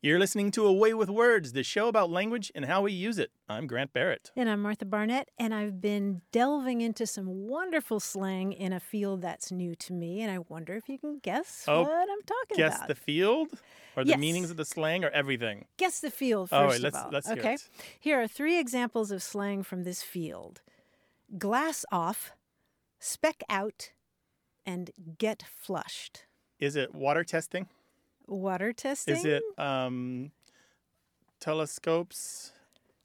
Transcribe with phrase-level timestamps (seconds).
[0.00, 3.18] You're listening to A Way with Words, the show about language and how we use
[3.18, 3.32] it.
[3.48, 4.30] I'm Grant Barrett.
[4.36, 9.22] And I'm Martha Barnett, and I've been delving into some wonderful slang in a field
[9.22, 12.56] that's new to me, and I wonder if you can guess Oh, what I'm talking
[12.56, 12.88] Guess about.
[12.88, 13.48] Guess the field?
[13.96, 14.18] Or the Yes.
[14.20, 15.66] meanings of the slang or everything?
[15.78, 17.10] Guess the field All right, first let's- of all.
[17.10, 17.68] let's okay, it.
[17.98, 20.60] here are three examples of slang from this field:
[21.38, 22.30] glass off,
[23.00, 23.90] speck out,
[24.64, 26.26] and get flushed.
[26.60, 27.68] Is it water testing?
[28.28, 29.16] Water testing.
[29.16, 30.30] Is it um,
[31.40, 32.52] telescopes?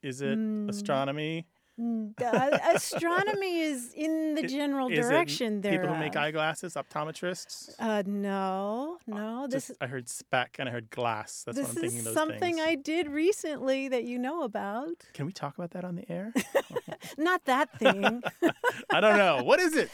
[0.02, 0.68] Is it Mm.
[0.68, 1.46] astronomy?
[1.80, 5.72] Mm, uh, astronomy is in the general Is direction there.
[5.72, 7.74] people who make eyeglasses, optometrists?
[7.80, 9.48] Uh, no, no.
[9.48, 11.42] This Just, I heard speck and I heard glass.
[11.44, 12.06] That's this what I'm thinking.
[12.06, 12.60] is something things.
[12.60, 15.02] I did recently that you know about.
[15.14, 16.32] Can we talk about that on the air?
[17.18, 18.22] Not that thing.
[18.90, 19.42] I don't know.
[19.42, 19.90] What is it?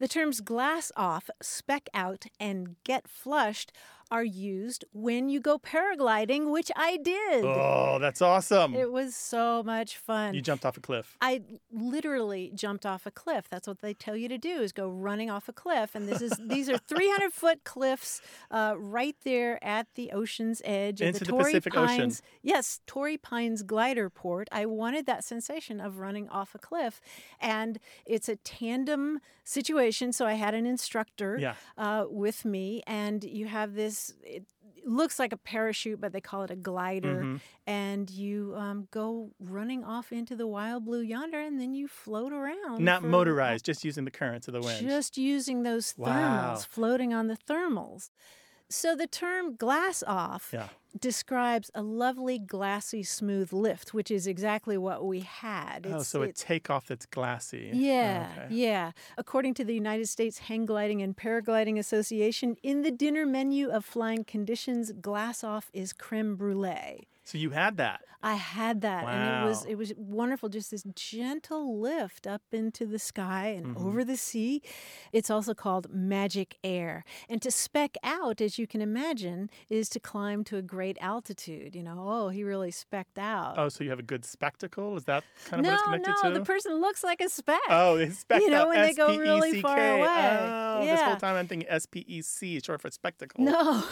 [0.00, 3.72] the terms glass off, speck out, and get flushed
[4.10, 7.44] are used when you go paragliding, which I did.
[7.44, 8.74] Oh, that's awesome.
[8.74, 10.34] It was so much fun.
[10.34, 11.16] You jumped off a cliff.
[11.20, 13.46] I literally jumped off a cliff.
[13.48, 15.94] That's what they tell you to do: is go running off a cliff.
[15.94, 21.00] And this is these are 300 foot cliffs uh, right there at the ocean's edge
[21.00, 21.96] of Into the the Torrey Pacific Ocean.
[21.98, 22.22] Pines.
[22.42, 24.48] Yes, Torrey Pines glider port.
[24.52, 27.00] I wanted that sensation of running off a cliff,
[27.40, 30.12] and it's a tandem situation.
[30.12, 31.54] So I had an instructor Yeah.
[31.76, 33.93] uh, with me, and you have this.
[34.22, 34.44] It,
[34.86, 37.22] looks like a parachute, but they call it a glider.
[37.22, 37.40] Mhm.
[37.66, 42.34] And you um, go running off into the wild blue yonder, and then you float
[42.34, 42.84] around.
[42.84, 44.86] Not for- motorized, just using the currents of the wind.
[44.86, 46.56] Just using those thermals, Wow.
[46.68, 48.10] floating on the thermals.
[48.68, 50.68] So the term glass off Yeah.
[50.98, 55.86] Describes a lovely, glassy, smooth lift, which is exactly what we had.
[55.86, 57.70] oh, It's- so a it- takeoff that's glassy.
[57.74, 58.54] yeah, Okay.
[58.54, 58.92] yeah.
[59.18, 63.84] According to the United States Hang Gliding and Paragliding Association, in the dinner menu of
[63.84, 67.08] flying conditions, glass off is creme brulee.
[67.26, 68.02] So you had that.
[68.22, 70.48] I had that, and it was it was wonderful.
[70.50, 73.86] Just this gentle lift up into the sky and Mm-hmm.
[73.86, 74.60] over the sea.
[75.12, 77.04] It's also called magic air.
[77.30, 81.74] And to speck out, as you can imagine, is to climb to a great altitude.
[81.74, 83.54] You know, oh, he really specked out.
[83.56, 84.96] Oh, so you have a good spectacle?
[84.96, 86.28] Is that kind of no, what it's connected to?
[86.28, 86.38] no, to?
[86.40, 87.60] the person looks like a speck.
[87.68, 90.38] Oh, it's spec- You know, oh, when they go really far away.
[90.42, 93.44] Oh, this whole time I'm thinking S-P-E-C, short for spectacle.
[93.44, 93.84] No.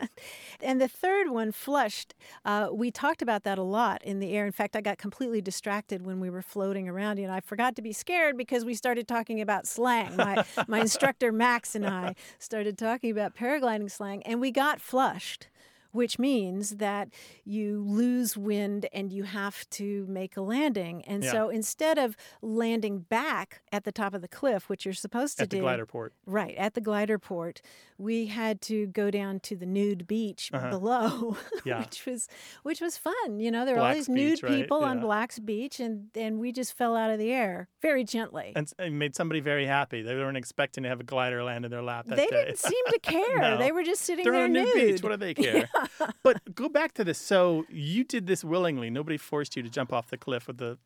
[0.60, 4.46] and the third one, flushed, uh, we talked about that a lot in the air.
[4.46, 7.18] In fact, I got completely distracted when we were floating around.
[7.18, 10.16] You know, I forgot to be scared because we started talking about slang.
[10.16, 15.48] My, my instructor, Max, and I started talking about paragliding slang, and we got flushed.
[15.92, 17.08] Which means that
[17.44, 21.02] you lose wind and you have to make a landing.
[21.06, 21.32] And Yeah.
[21.32, 25.46] so instead of landing back at the top of the cliff, which you're supposed to
[25.46, 25.56] do.
[25.56, 26.12] At the glider port.
[26.26, 27.62] Right, at the glider port,
[27.96, 30.70] we had to go down to the nude beach Uh-huh.
[30.70, 31.80] below, Yeah.
[31.80, 32.28] which was
[32.62, 33.40] which was fun.
[33.40, 34.52] You know, there were all these nude Beach, right?
[34.52, 38.52] people on Black's Beach, and and we just fell out of the air very gently.
[38.54, 40.02] And it made somebody very happy.
[40.02, 42.44] They weren't expecting to have a glider land in their lap that they day.
[42.44, 43.38] didn't seem to care.
[43.38, 43.58] No.
[43.58, 44.74] They were just sitting They're there on a nude.
[44.76, 45.02] nude beach.
[45.02, 45.68] What do they care?
[46.22, 47.18] But go back to this.
[47.18, 48.90] So you did this willingly.
[48.90, 50.78] Nobody forced you to jump off the cliff with a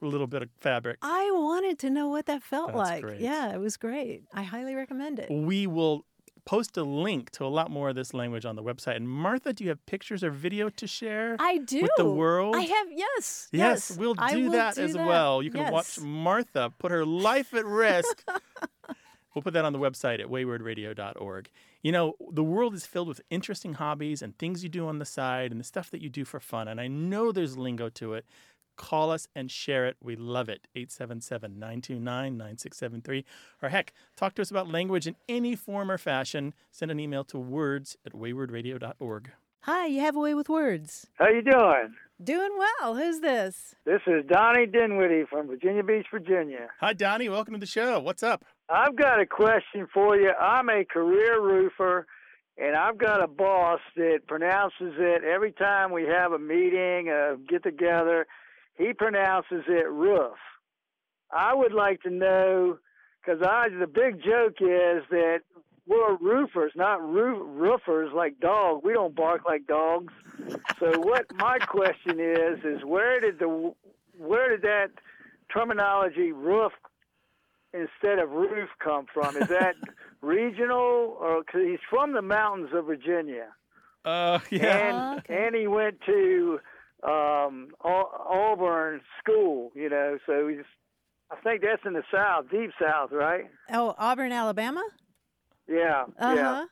[0.00, 0.98] little bit of fabric.
[1.02, 3.02] I wanted to know what that felt That's like.
[3.02, 3.20] great.
[3.20, 4.24] Yeah, it was great.
[4.32, 5.30] I highly recommend it.
[5.30, 6.04] We will
[6.44, 8.96] post a link to a lot more of this language on the website.
[8.96, 11.36] And Martha, do you have pictures or video to share?
[11.38, 11.82] I do.
[11.82, 12.54] With the world?
[12.56, 13.48] I have yes.
[13.52, 15.06] Yes, we'll do that do as that.
[15.06, 15.42] well.
[15.42, 18.24] You can watch Martha put her life at risk.
[19.34, 21.48] we'll put that on the website at waywordradio.org.
[21.84, 25.04] You know, the world is filled with interesting hobbies and things you do on the
[25.04, 26.66] side and the stuff that you do for fun.
[26.66, 28.24] And I know there's lingo to it.
[28.76, 29.98] Call us and share it.
[30.02, 30.66] We love it.
[30.74, 33.24] 877 929 9673.
[33.62, 36.54] Or heck, talk to us about language in any form or fashion.
[36.72, 39.30] Send an email to words at waywordradio.org.
[39.60, 41.08] Hi, you have a way with words.
[41.14, 41.94] How you doing?
[42.22, 42.94] Doing well.
[42.94, 43.74] Who's this?
[43.84, 46.68] This is Donnie Dinwiddie from Virginia Beach, Virginia.
[46.80, 47.28] Hi, Donnie.
[47.28, 48.00] Welcome to the show.
[48.00, 48.44] What's up?
[48.68, 50.30] I've got a question for you.
[50.30, 52.06] I'm a career roofer,
[52.56, 57.36] and I've got a boss that pronounces it every time we have a meeting, a
[57.48, 58.26] get together.
[58.78, 60.36] He pronounces it roof.
[61.30, 62.78] I would like to know
[63.20, 65.40] because I the big joke is that
[65.86, 68.82] we're roofers, not roof, roofers like dogs.
[68.84, 70.12] We don't bark like dogs.
[70.78, 73.74] So what my question is is where did the
[74.16, 74.90] where did that
[75.52, 76.72] terminology roof
[77.74, 79.36] instead of roof come from?
[79.36, 79.74] Is that
[80.22, 83.48] regional or cause he's from the mountains of Virginia?
[84.04, 84.66] Uh, yeah.
[84.88, 85.46] And okay.
[85.46, 86.60] and he went to
[87.02, 88.10] um Au-
[88.52, 90.64] Auburn school, you know, so he's
[91.30, 93.46] I think that's in the south, deep south, right?
[93.72, 94.84] Oh, Auburn, Alabama?
[95.68, 96.04] Yeah.
[96.20, 96.42] Uh Yeah.
[96.54, 96.66] huh.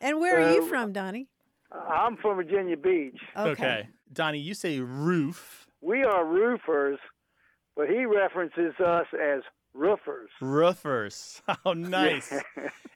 [0.00, 1.28] And where are you from, Donnie?
[1.72, 3.18] I'm from Virginia Beach.
[3.36, 3.88] okay.
[4.12, 5.66] Donnie, you say roof.
[5.82, 6.98] We are roofers,
[7.76, 9.42] but he references us as
[9.74, 10.30] roofers.
[10.40, 11.42] Roofers.
[11.64, 12.32] How nice.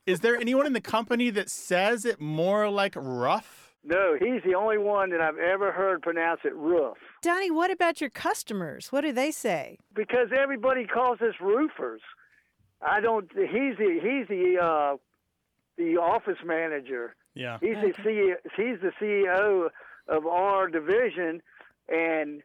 [0.06, 3.73] Is there anyone in the company that says it more like rough?
[3.87, 6.97] no, he's the only one that I've ever heard pronounce it roof.
[7.23, 8.91] Donnie, what about your customers?
[8.91, 9.79] What do they say?
[9.94, 12.00] Because everybody calls us roofers.
[12.81, 13.31] I don't.
[13.35, 14.97] He's the he's the uh,
[15.77, 17.15] the office manager.
[17.35, 17.59] Yeah.
[17.61, 19.69] He's the CEO, he's the CEO
[20.09, 21.43] of our division,
[21.88, 22.43] and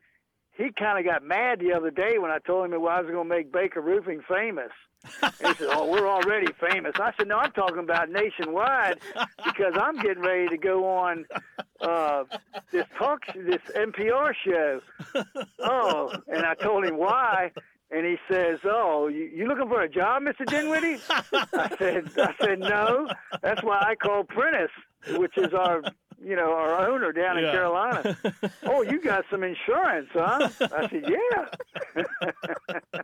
[0.60, 3.10] he kind of got mad the other day when I told him that I was
[3.10, 4.72] going to make Baker Roofing famous.
[5.22, 9.00] He said, "Oh, we're already famous." I said, "No, I'm talking about nationwide
[9.46, 11.26] because I'm getting ready to go on
[11.80, 12.26] uh,
[12.74, 14.82] this talk, this NPR show."
[15.60, 17.52] Oh, and I told him why.
[17.92, 20.46] And he says, "Oh, you, you looking for a job, Mr.
[20.46, 23.08] Dinwiddie?" I said, "I said no.
[23.42, 24.70] That's why I called Prentice,
[25.16, 25.82] which is our,
[26.24, 28.18] you know, our owner down in Carolina.
[28.64, 31.46] oh, you got some insurance, huh?" I said, "Yeah."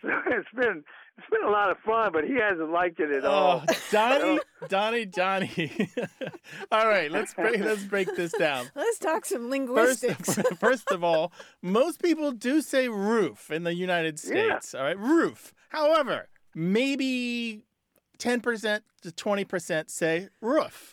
[0.00, 0.84] so it's been
[1.18, 3.64] it's been a lot of fun, but he hasn't liked it at oh, all.
[3.68, 5.90] Oh, Donnie, Donnie, Donnie.
[6.72, 8.66] all right, let's break let's break this down.
[8.74, 10.38] Let's talk some linguistics.
[10.58, 14.58] first of all, most people do say roof in the United Yeah.
[14.58, 14.74] States.
[14.74, 15.54] All right, roof.
[15.68, 17.64] However, maybe
[18.18, 20.91] ten percent to twenty percent say roof.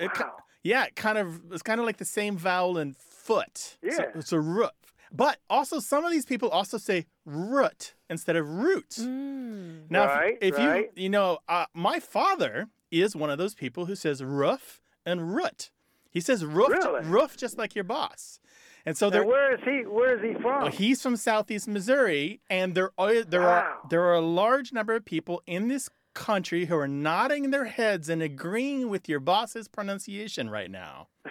[0.00, 0.36] It ki- Wow.
[0.62, 3.56] yeah, it kind of it's kind of like the same vowel in foot.
[3.58, 4.10] So Yeah.
[4.14, 4.70] it's a roof.
[5.12, 8.90] But also, some of these people also say root instead of root.
[9.00, 9.88] Mm.
[9.90, 10.90] Now, if- Right, if, right.
[10.96, 15.34] you you know, uh, my father is one of those people who says roof and
[15.36, 15.70] root.
[16.10, 17.02] He says roof, Really?
[17.04, 18.40] roof, just like your boss.
[18.86, 19.86] And so Now, there, where is he?
[19.86, 20.62] Where is he from?
[20.62, 24.94] well, he's from Southeast Missouri, and there are there are there are a large number
[24.94, 29.68] of people in this country who are nodding their heads and agreeing with your boss's
[29.68, 31.08] pronunciation right now.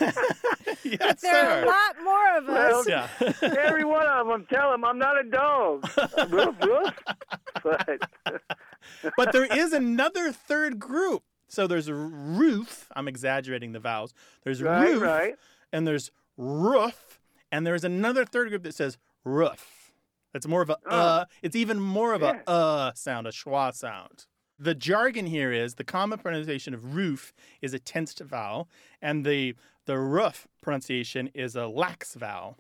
[0.85, 1.67] yes, There are a sir.
[1.67, 2.87] lot more of us.
[2.87, 3.09] Well, Yeah.
[3.59, 5.89] Every one of them, tell them I'm not a dog.
[6.31, 6.95] roof, roof.
[7.63, 8.01] But
[9.17, 11.23] but there is another third group.
[11.49, 12.89] So there's a roof.
[12.95, 14.13] I'm exaggerating the vowels.
[14.45, 15.35] There's right, roof, right.
[15.73, 17.19] and there's roof,
[17.51, 19.80] and there's another third group that says roof.
[20.35, 20.91] It's more of a Oh.
[20.91, 21.25] uh.
[21.43, 22.41] It's even more of Yeah.
[22.47, 24.27] a uh sound, a schwa sound.
[24.59, 27.33] The jargon here is the common pronunciation of roof
[27.63, 28.69] is a tensed vowel,
[29.01, 29.55] and the
[29.87, 32.59] the roof pronunciation is a lax vowel.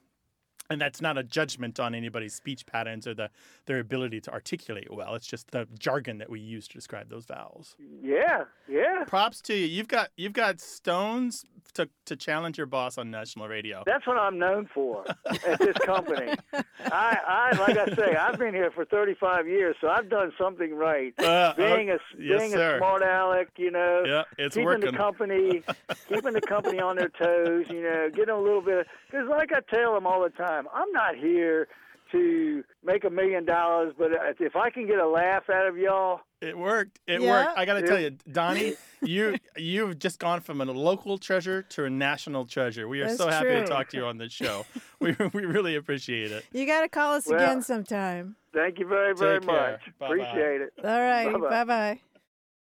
[0.70, 3.31] And that's not a judgment on anybody's speech patterns or the
[3.67, 5.14] their ability to articulate well.
[5.14, 7.76] It's just the jargon that we use to describe those vowels.
[8.02, 9.05] Yeah, yeah.
[9.06, 9.67] Props to you.
[9.67, 11.44] You've got you've got stones
[11.75, 13.82] to, to challenge your boss on national radio.
[13.87, 15.05] That's what I'm known for
[15.46, 16.32] at this company.
[16.52, 20.75] I, I, like I say, I've been here for 35 years, so I've done something
[20.75, 21.12] right.
[21.19, 22.76] Uh, being a yes, being sir.
[22.76, 24.90] a smart aleck, you know, yeah, it's keeping working.
[24.90, 25.62] the company,
[26.08, 28.87] keeping the company on their toes, you know, getting a little bit.
[29.11, 31.69] Because like I tell them all the time, I'm not here
[32.12, 36.21] to make a million dollars, but if I can get a laugh out of y'all,
[36.40, 36.99] It worked.
[37.07, 37.47] It Yeah.
[37.47, 37.59] worked.
[37.59, 41.85] I got to tell you, Donnie, you you've just gone from a local treasure to
[41.85, 42.88] a national treasure.
[42.88, 44.64] We are That's so happy to talk to you on this show.
[44.99, 46.45] we we really appreciate it.
[46.52, 48.35] You got to call us Well- again sometime.
[48.52, 49.81] thank you very, very Take much.
[50.00, 50.07] Bye-bye.
[50.07, 50.73] Appreciate it.
[50.83, 51.38] All righty.
[51.38, 52.00] Bye bye.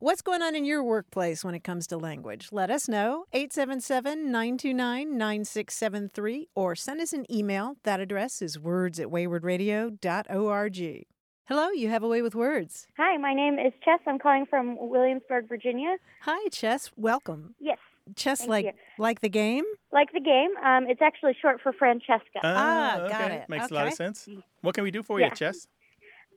[0.01, 2.48] What's going on in your workplace when it comes to language?
[2.53, 3.25] Let us know.
[3.34, 7.75] 877 929 9673 or send us an email.
[7.84, 11.06] That address is words at waywordradio.org.
[11.50, 12.88] Hello, you have a way with words.
[12.96, 14.00] Hi, my name is Chess.
[14.08, 15.98] I'm calling from Williamsburg, Virginia.
[16.22, 16.91] Hi, Chess.
[16.96, 17.56] Welcome.
[17.60, 17.79] Yes,
[18.15, 18.72] Chess, Thank like you.
[19.00, 19.65] like the game?
[19.91, 20.51] like the game.
[20.63, 22.39] Um, it's actually short for Francesca.
[22.41, 23.36] Ah, got okay.
[23.36, 23.50] it.
[23.50, 24.29] Makes a lot of sense.
[24.62, 25.68] What can we do for you, Chess?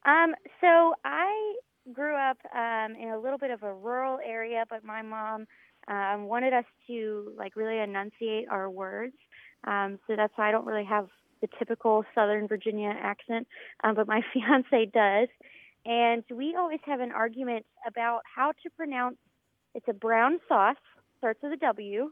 [0.04, 1.54] Um, so I
[1.92, 5.46] grew up um, in a little bit of a rural area, but my mom
[5.88, 9.14] um, wanted us to like really enunciate our words.
[9.66, 11.08] Um, so that's why I don't really have
[11.40, 13.46] the typical Southern Virginia accent,
[13.82, 15.28] um, but my fiance does.
[15.84, 19.16] And we always have an argument about how to pronounce.
[19.74, 20.76] It's a brown sauce,
[21.18, 22.10] starts with a W.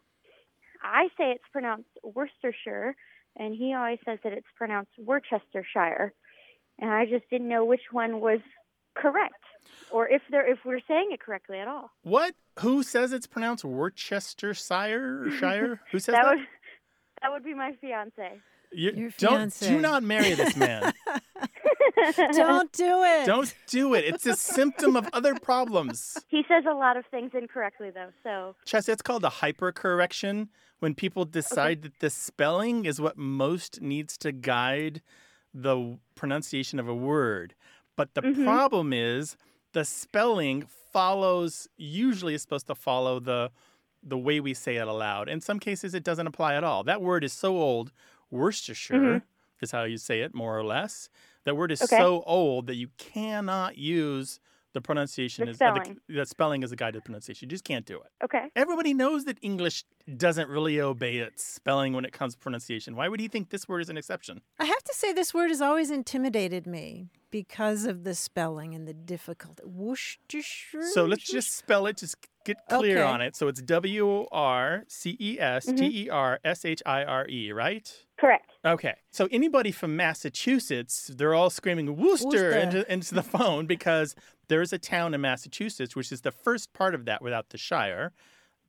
[0.83, 2.97] I say it's pronounced Worcestershire,
[3.37, 6.13] and he always says that it's pronounced Worcestershire
[6.81, 8.41] and I just didn't know which one was
[8.97, 9.35] correct.
[9.91, 11.91] Or if they're if we're saying it correctly at all.
[12.03, 12.35] What?
[12.61, 15.81] Who says it's pronounced Worcestershire or Shire?
[15.93, 16.23] Who says that?
[16.23, 16.47] That would
[17.23, 18.41] that would be my fiance.
[18.73, 19.69] You- Your don't fiancé.
[19.69, 20.93] do not marry this man.
[22.33, 23.27] Don't do it.
[23.27, 24.05] don't do it.
[24.05, 26.17] It's a symptom of other problems.
[26.29, 30.49] He says a lot of things incorrectly though, so Chess, it's called a hypercorrection
[30.79, 35.03] when people decide that the spelling is what most needs to guide
[35.53, 37.55] the pronunciation of a word.
[37.97, 38.45] But the mm-hmm.
[38.45, 39.37] problem is
[39.73, 43.51] the spelling follows usually is supposed to follow the
[44.03, 45.29] the way we say it aloud.
[45.29, 46.83] In some cases it doesn't apply at all.
[46.85, 47.93] That word is so old,
[48.31, 49.25] Worcestershire mm-hmm.
[49.61, 51.11] is how you say it more or less.
[51.45, 51.99] That word is Okay.
[51.99, 54.41] so old that you cannot use
[54.73, 55.99] the pronunciation The as uh, spelling.
[56.09, 57.47] the, the spelling is a guided pronunciation.
[57.47, 58.11] You just can't do it.
[58.25, 58.51] okay.
[58.57, 59.85] Everybody knows that English
[60.17, 62.97] doesn't really obey its spelling when it comes to pronunciation.
[62.97, 64.41] Why would he think this word is an exception?
[64.59, 68.87] I have to say, this word has always intimidated me because of the spelling and
[68.89, 69.63] the difficulty.
[69.65, 70.83] Worcestershire.
[70.93, 73.07] So let's just spell it, just get clear Okay.
[73.07, 73.37] on it.
[73.37, 77.27] So it's W O R C E S T E R S H I R
[77.29, 77.93] E, right?
[78.21, 78.53] Correct.
[78.67, 78.95] Okay.
[79.11, 82.51] So anybody from Massachusetts, they're all screaming Worcester, Worcester.
[82.53, 84.15] Into, into the phone because
[84.49, 88.13] there's a town in Massachusetts, which is the first part of that without the Shire,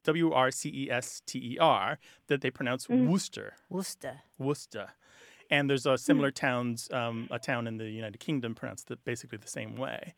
[0.05, 3.55] W R C E S T E R, that they pronounce Worcester.
[3.69, 4.21] Worcester.
[4.39, 4.87] Worcester.
[5.49, 9.37] And there's a similar towns, um, a town in the United Kingdom pronounced the, basically
[9.37, 10.15] the same way.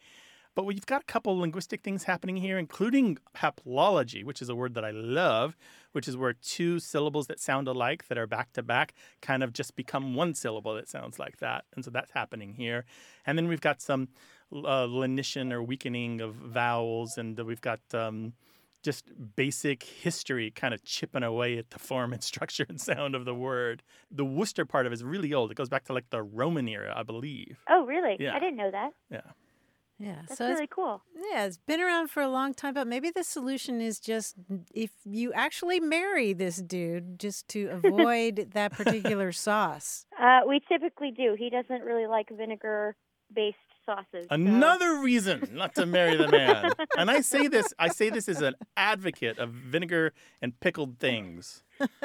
[0.56, 4.76] But we've got a couple linguistic things happening here, including haplology, which is a word
[4.76, 5.58] that I love,
[5.94, 9.54] which is where two syllables that sound alike that are back to back kind of
[9.54, 11.66] just become one syllable that sounds like that.
[11.76, 12.86] And so that's happening here.
[13.26, 14.10] And then we've got some
[14.52, 18.34] uh, lenition or weakening of vowels, and we've got um,
[18.84, 19.06] just
[19.36, 23.34] basic history kind of chipping away at the form and structure and sound of the
[23.34, 23.82] word.
[24.12, 25.50] The Worcester part of it is really old.
[25.50, 27.60] It goes back to like the Roman era, I believe.
[27.68, 28.18] Oh, really?
[28.20, 28.36] Yeah.
[28.36, 28.92] I didn't know that.
[29.10, 29.22] Yeah.
[30.00, 30.22] Yeah.
[30.28, 31.04] That's so it's really cool.
[31.32, 34.36] Yeah, it's been around for a long time, but maybe the solution is just
[34.74, 40.06] if you actually marry this dude, just to avoid that particular sauce.
[40.20, 41.36] Uh, we typically do.
[41.38, 44.06] He doesn't really like vinegar-based sauces.
[44.24, 46.72] so- Another reason not to marry the man.
[46.98, 51.64] and I say this, I say this as an advocate of vinegar and pickled things.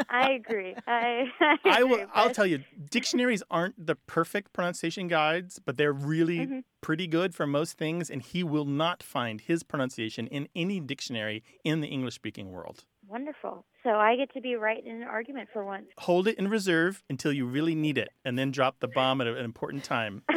[0.08, 0.74] I agree.
[0.86, 5.76] I, I, I will agree, I'll tell you, dictionaries aren't the perfect pronunciation guides, but
[5.76, 6.58] they're really Mm-hmm.
[6.80, 11.42] pretty good for most things and he will not find his pronunciation in any dictionary
[11.64, 12.84] in the English speaking world.
[13.06, 13.64] Wonderful.
[13.82, 15.86] So I get to be right in an argument for once.
[15.98, 19.26] Hold it in reserve until you really need it and then drop the bomb at
[19.26, 20.22] an important time.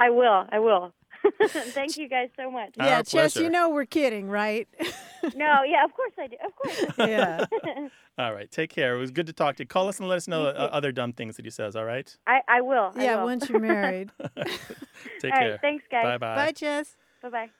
[0.00, 0.46] I will.
[0.50, 0.92] I will.
[1.48, 2.74] Thank you guys so much.
[2.80, 4.66] Our yeah, Chess, you know we're kidding, right?
[5.36, 6.36] No, yeah, of course I do.
[6.42, 6.94] Of course.
[6.98, 7.44] yeah.
[8.16, 8.94] All right, take care.
[8.96, 9.66] It was good to talk to you.
[9.66, 12.16] Call us and let us know uh, other dumb things that he says, all right?
[12.26, 12.90] I, I will.
[12.96, 13.24] I Yeah, will.
[13.26, 14.10] once you're married.
[15.20, 15.50] Take All care.
[15.50, 15.60] right.
[15.60, 16.04] Thanks, guys.
[16.04, 16.36] Bye-bye.
[16.36, 16.96] Bye, Chess.
[17.22, 17.50] Bye bye.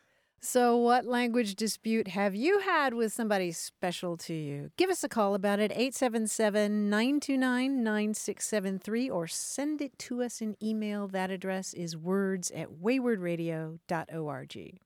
[0.42, 4.70] So, what language dispute have you had with somebody special to you?
[4.78, 10.56] Give us a call about it, 877 929 9673, or send it to us in
[10.62, 11.08] email.
[11.08, 14.80] That address is words at waywordradio.org.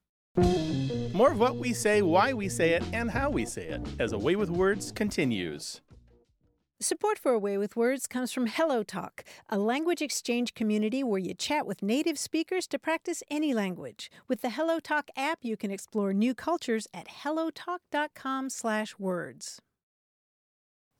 [1.15, 4.13] More of what we say, why we say it, and how we say it as
[4.13, 5.81] A Way with Words continues.
[6.81, 11.21] Support for A Way with Words comes from Hello Talk, a language exchange community where
[11.21, 14.11] you chat with native speakers to practice any language.
[14.27, 19.61] With the Hello Talk app, you can explore new cultures at hellotalk.com/words.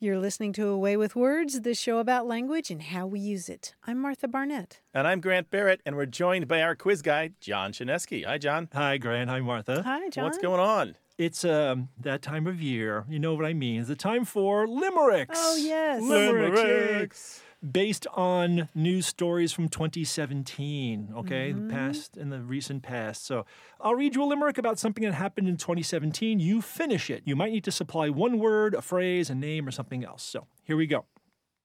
[0.01, 3.49] You're listening to A Way with Words, the show about language and how we use
[3.49, 3.75] it.
[3.87, 4.81] I'm Martha Barnett.
[4.93, 8.27] And I'm Grant Barrett, and we're joined by our quiz guy, John Chaneski.
[8.27, 8.69] Hi, John.
[8.75, 9.31] Hi, Grant.
[9.31, 9.83] Hi, Martha.
[9.85, 10.25] Hi, John.
[10.25, 10.97] What's going on?
[11.17, 13.05] It's um, that time of year.
[13.09, 13.81] You know what I mean.
[13.81, 15.39] It's the time for limericks.
[15.41, 16.03] Oh, yes.
[16.03, 16.57] Limericks.
[16.59, 17.43] Limericks.
[17.69, 21.51] Based on news stories from 2017, okay?
[21.51, 21.69] Mm-hmm.
[21.69, 23.25] The past in the recent past.
[23.25, 23.47] So
[23.81, 26.41] I'll read you a limerick about something that happened in 2017.
[26.41, 27.23] You finish it.
[27.25, 30.23] You might need to supply one word, a phrase, a name, or something else.
[30.23, 31.07] So here we go.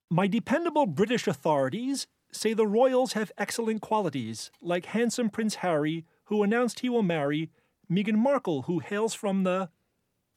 [0.08, 6.42] My dependable British authorities say the royals have excellent qualities, like handsome Prince Harry, who
[6.42, 7.50] announced he will marry
[7.90, 9.68] Meghan Markle, who hails from the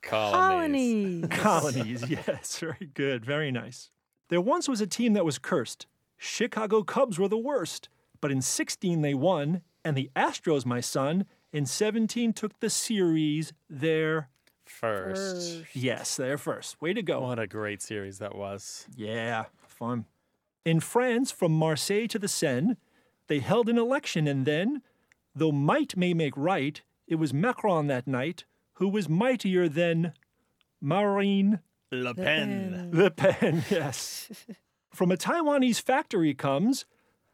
[0.01, 1.25] Colonies.
[1.29, 2.03] Colonies.
[2.03, 2.10] colonies.
[2.10, 3.24] yes, very good.
[3.25, 3.89] Very nice.
[4.30, 5.88] There once was a team that was cursed.
[6.18, 7.89] Chicago Cubs were the worst.
[8.22, 13.51] But in 16 they won, and the Astros, my son, in 17 took the series
[13.70, 14.30] there.
[14.65, 15.63] First.
[15.74, 16.82] Yes, they're first.
[16.82, 17.20] Way to go.
[17.20, 18.88] What a great series that was.
[18.96, 20.06] Yeah, fun.
[20.63, 22.77] In France, from Marseille to the Seine,
[23.27, 24.82] they held an election, and then,
[25.36, 30.13] though might may make right, it was Macron that night who was mightier than
[30.80, 31.60] Marine
[31.94, 32.90] Le Pen.
[32.92, 34.30] Le Pen, yes.
[34.94, 36.86] From a Taiwanese factory comes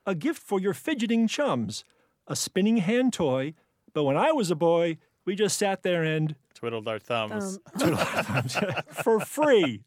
[0.06, 1.84] a gift for your fidgeting chums,
[2.28, 3.54] a spinning hand toy
[3.94, 7.60] But when I was a boy, we just sat there and Twiddled our thumbs.
[7.82, 7.98] Um,
[9.04, 9.84] for free.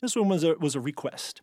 [0.00, 1.42] This one was a, was a request.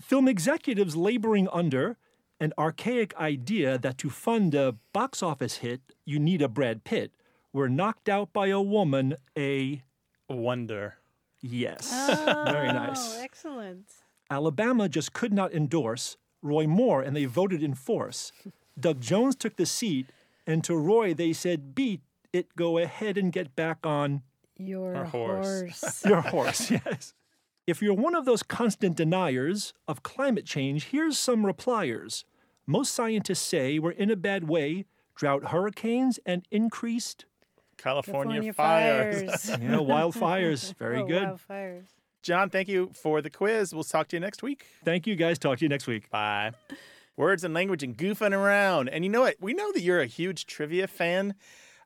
[0.00, 1.98] Film executives laboring under
[2.40, 7.12] an archaic idea that to fund a box office hit, you need a Brad Pitt
[7.52, 9.82] were knocked out by a woman, a
[10.28, 10.96] Wonder.
[11.42, 11.90] Yes.
[11.90, 13.16] Very oh, nice.
[13.18, 13.86] Oh, excellent.
[14.30, 18.32] Alabama just could not endorse Roy Moore and they voted in force.
[18.78, 20.06] Doug Jones took the seat,
[20.46, 22.00] and to Roy they said, Beat
[22.32, 24.22] it, go ahead and get back on
[24.56, 25.80] Your Our horse.
[25.80, 26.04] horse.
[26.06, 27.14] your horse, yes.
[27.66, 32.24] If you're one of those constant deniers of climate change, here's some repliers.
[32.66, 37.26] Most scientists say we're in a bad way drought, hurricanes, and increased
[37.82, 39.44] California, California fires.
[39.44, 39.60] fires.
[39.62, 40.74] you know, wildfires.
[40.78, 41.22] Very Oh, good.
[41.22, 41.86] Wildfires.
[42.22, 43.74] John, thank you for the quiz.
[43.74, 44.66] We'll talk to you next week.
[44.84, 45.38] Thank you, guys.
[45.38, 46.08] Talk to you next week.
[46.10, 46.52] Bye.
[47.16, 48.88] Words and language and goofing around.
[48.88, 49.36] And you know what?
[49.40, 51.34] We know that you're a huge trivia fan.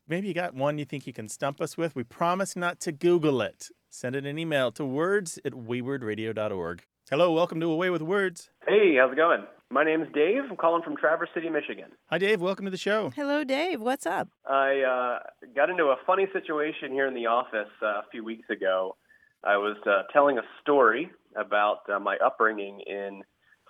[0.06, 1.96] Maybe you got one you think you can stump us with.
[1.96, 3.68] We promise not to Google it.
[3.88, 6.82] Send it an email to words at waywordradio.org.
[7.10, 8.50] Hello, welcome to A Way with Words.
[8.68, 9.44] Hey, how's it going?
[9.70, 10.42] My name's Dave.
[10.48, 11.90] I'm calling from Traverse City, Michigan.
[12.08, 12.40] Hi, Dave.
[12.40, 13.10] Welcome to the show.
[13.16, 13.80] Hello, Dave.
[13.80, 14.28] What's up?
[14.48, 15.18] I uh,
[15.56, 18.96] got into a funny situation here in the office uh, a few weeks ago.
[19.42, 23.22] I was uh, telling a story about uh, my upbringing in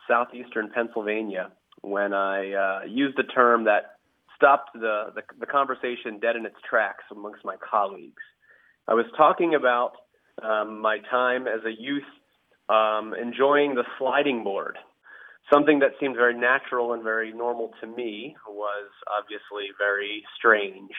[0.07, 1.51] southeastern Pennsylvania
[1.81, 3.97] when I uh, used a term that
[4.37, 8.23] stopped the, the, the conversation dead in its tracks amongst my colleagues.
[8.87, 9.93] I was talking about
[10.43, 12.05] um, my time as a youth
[12.69, 14.77] um, enjoying the sliding board.
[15.53, 20.91] Something that seemed very natural and very normal to me was obviously very strange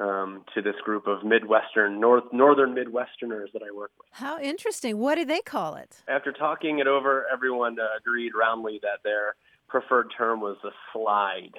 [0.00, 4.08] um, to this group of Midwestern, north, northern Midwesterners that I work with.
[4.10, 4.98] How interesting.
[4.98, 6.02] What do they call it?
[6.08, 9.36] After talking it over, everyone uh, agreed roundly that their
[9.68, 11.54] preferred term was a slide,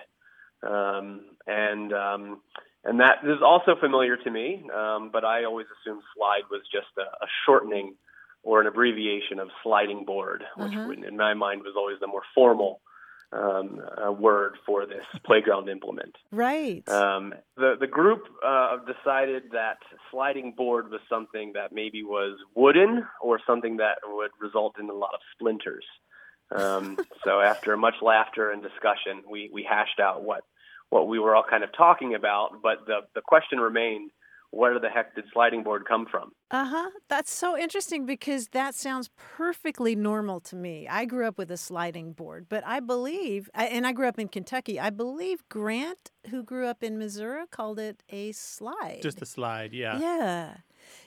[0.64, 2.42] um, and um,
[2.84, 4.68] and that is also familiar to me.
[4.74, 7.96] Um, but I always assumed slide was just a, a shortening
[8.44, 10.92] or an abbreviation of sliding board, which Uh-huh.
[10.92, 12.82] in my mind was always the more formal
[13.34, 16.16] um, uh, word for this playground implement.
[16.32, 16.88] Right.
[16.88, 19.80] Um, the the group uh, decided that
[20.12, 24.94] sliding board was something that maybe was wooden or something that would result in a
[24.94, 25.84] lot of splinters.
[26.56, 30.44] Um, so after much laughter and discussion, we we hashed out what
[30.90, 32.62] what we were all kind of talking about.
[32.64, 34.12] But the the question remained:
[34.58, 36.32] Where the heck did sliding board come from?
[36.50, 36.90] Uh huh.
[37.10, 40.88] That's so interesting because that sounds perfectly normal to me.
[40.90, 44.28] I grew up with a sliding board, but I believe, and I grew up in
[44.30, 49.02] Kentucky, I believe Grant, who grew up in Missouri, called it a slide.
[49.04, 50.00] Just a slide, yeah.
[50.00, 50.54] Yeah.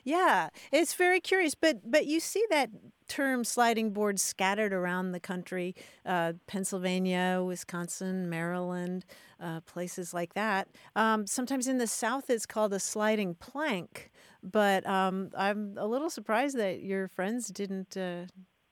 [0.05, 2.71] Yeah, it's very curious, but but you see that
[3.09, 5.75] term sliding board scattered around the country,
[6.07, 9.05] uh, Pennsylvania, Wisconsin, Maryland,
[9.41, 10.69] uh, places like that.
[10.95, 14.11] Um, sometimes in the South, it's called a sliding plank.
[14.43, 18.27] But um, I'm a little surprised that your friends didn't uh,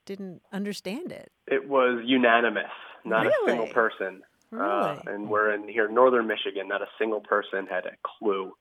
[0.06, 1.30] didn't understand it.
[1.46, 2.64] It was unanimous,
[3.04, 3.72] not a single Really?
[3.72, 4.22] person.
[4.50, 4.56] Uh,
[5.04, 5.14] Really?
[5.14, 6.68] and we're in here, northern Michigan.
[6.68, 8.52] Not a single person had a clue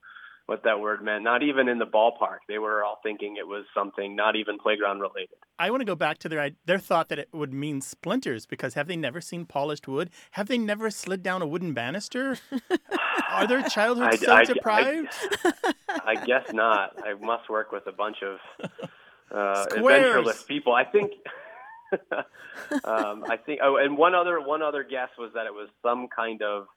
[0.47, 1.23] what that word meant.
[1.23, 2.39] Not even in the ballpark.
[2.47, 5.37] They were all thinking it was something not even playground related.
[5.59, 8.73] I want to go back to their their thought that it would mean splinters because
[8.73, 10.09] have they never seen polished wood?
[10.31, 12.37] Have they never slid down a wooden banister?
[13.29, 15.13] Are their childhoods I- so I- I- deprived?
[16.05, 16.93] I guess not.
[17.05, 18.37] I must work with a bunch of
[19.31, 20.73] uh, adventureless people.
[20.73, 21.11] I think.
[22.83, 23.59] um, I think.
[23.63, 26.67] Oh, and one other one other guess was that it was some kind of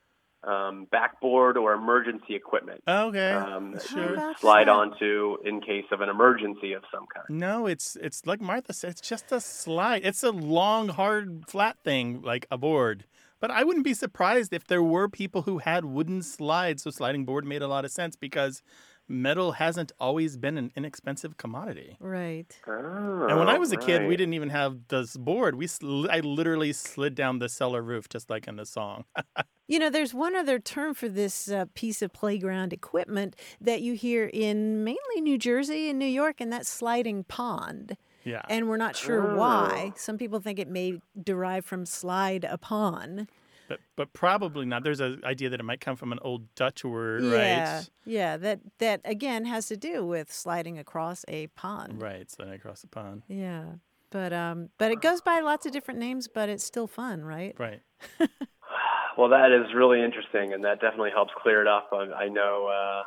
[0.45, 2.83] um, backboard or emergency equipment.
[2.89, 4.17] okay, um, sure.
[4.17, 4.73] you slide that?
[4.73, 7.27] onto in case of an emergency of some kind.
[7.29, 8.91] No, it's it's like Martha said.
[8.91, 10.03] It's just a slide.
[10.05, 13.05] It's a long, hard, flat thing like a board.
[13.41, 16.83] But I wouldn't be surprised if there were people who had wooden slides.
[16.83, 18.63] So sliding board made a lot of sense because
[19.11, 21.97] metal hasn't always been an inexpensive commodity.
[22.01, 22.47] Right.
[22.67, 25.57] Oh, And when I was a kid, we didn't even have this board.
[25.57, 29.05] We sl- I literally slid down the cellar roof just like in the song.
[29.69, 33.93] You know, there's one other term for this uh, piece of playground equipment that you
[33.95, 37.97] hear in mainly New Jersey and New York, and that's sliding pond.
[38.25, 38.43] yeah.
[38.51, 39.93] And we're not sure why.
[39.95, 43.29] Some people think it may derive from slide upon.
[43.71, 44.83] But but probably not.
[44.85, 47.91] There's an idea that it might come from an old Dutch word, Yeah, right?
[48.05, 48.37] yeah.
[48.37, 52.03] That that again has to do with sliding across a pond.
[52.03, 53.23] Right, sliding across the pond.
[53.29, 53.65] Yeah,
[54.11, 57.55] but um, but it goes by lots of different names, but it's still fun, right?
[57.59, 57.81] Right.
[59.19, 61.91] Well, that is really interesting, and that definitely helps clear it up.
[61.93, 63.03] I, I know uh,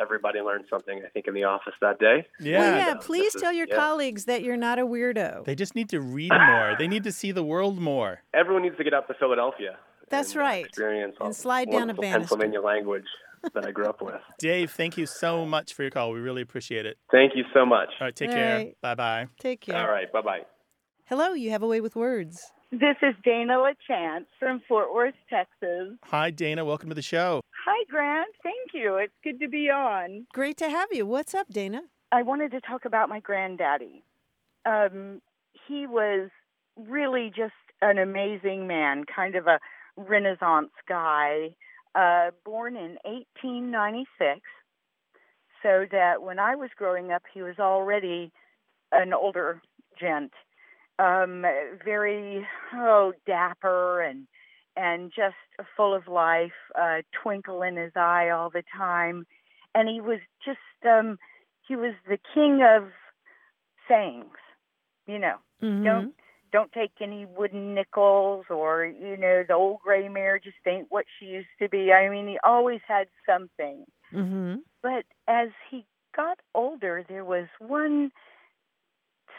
[0.00, 1.02] everybody learned something.
[1.06, 2.26] I think in the office that day.
[2.40, 2.58] Yeah.
[2.58, 2.94] Well, yeah.
[2.94, 3.76] Please is- tell your yeah.
[3.76, 5.44] colleagues that you're not a weirdo.
[5.44, 6.74] They just need to read more.
[6.78, 8.22] they need to see the world more.
[8.34, 9.76] Everyone needs to get out to Philadelphia
[10.12, 10.66] That's and, right.
[10.66, 12.36] experience And slide down a wonderful banister.
[12.36, 13.06] Pennsylvania language
[13.54, 14.20] that I grew up with.
[14.38, 16.12] Dave, thank you so much for your call.
[16.12, 16.98] We really appreciate it.
[17.10, 17.88] Thank you so much.
[18.00, 18.56] All right, take All care.
[18.56, 18.76] right.
[18.80, 19.26] Bye bye.
[19.40, 19.76] Take care.
[19.76, 20.40] All right, bye bye.
[21.06, 22.52] Hello, you have a way with words.
[22.70, 25.98] This is Dana LaChance from Fort Worth, Texas.
[26.04, 26.64] Hi, Dana.
[26.64, 27.42] Welcome to the show.
[27.66, 28.28] Hi, Grant.
[28.42, 28.96] Thank you.
[28.96, 30.26] It's good to be on.
[30.32, 31.04] Great to have you.
[31.04, 31.82] What's up, Dana?
[32.12, 34.04] I wanted to talk about my granddaddy.
[34.64, 35.20] Um,
[35.68, 36.30] he was
[36.76, 39.58] really just an amazing man, kind of a
[39.96, 41.54] Renaissance guy,
[41.94, 44.40] uh, born in 1896.
[45.62, 48.32] So that when I was growing up, he was already
[48.90, 49.62] an older
[49.98, 50.32] gent,
[50.98, 51.44] um,
[51.84, 54.26] very oh dapper and
[54.74, 55.36] and just
[55.76, 56.50] full of life,
[56.80, 59.26] uh, twinkle in his eye all the time,
[59.74, 61.18] and he was just um,
[61.68, 62.88] he was the king of
[63.88, 64.36] sayings,
[65.06, 65.36] you know.
[65.62, 65.84] Mm-hmm.
[65.84, 66.14] Don't
[66.52, 71.06] don't take any wooden nickels or you know the old gray mare just ain't what
[71.18, 71.92] she used to be.
[71.92, 73.84] I mean, he always had something.
[74.12, 74.56] Mm-hmm.
[74.82, 78.10] But as he got older, there was one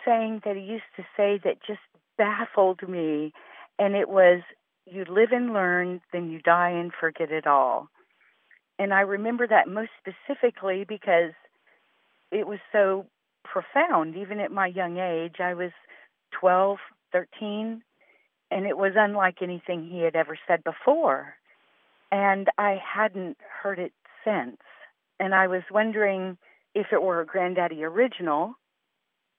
[0.05, 1.79] saying that he used to say that just
[2.17, 3.33] baffled me,
[3.79, 4.41] and it was,
[4.85, 7.89] You live and learn, then you die and forget it all.
[8.79, 11.33] And I remember that most specifically because
[12.31, 13.05] it was so
[13.43, 15.35] profound, even at my young age.
[15.39, 15.71] I was
[16.39, 16.77] 12,
[17.13, 17.81] 13,
[18.51, 21.35] and it was unlike anything he had ever said before.
[22.11, 23.93] And I hadn't heard it
[24.25, 24.57] since.
[25.19, 26.37] And I was wondering
[26.75, 28.55] if it were a Granddaddy original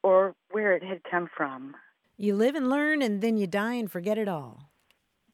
[0.02, 1.74] or where it had come from.
[2.16, 4.70] You live and learn, and then you die and forget it all.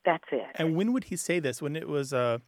[0.04, 0.46] That's it.
[0.54, 1.60] And when would he say this?
[1.60, 2.38] When it was uh,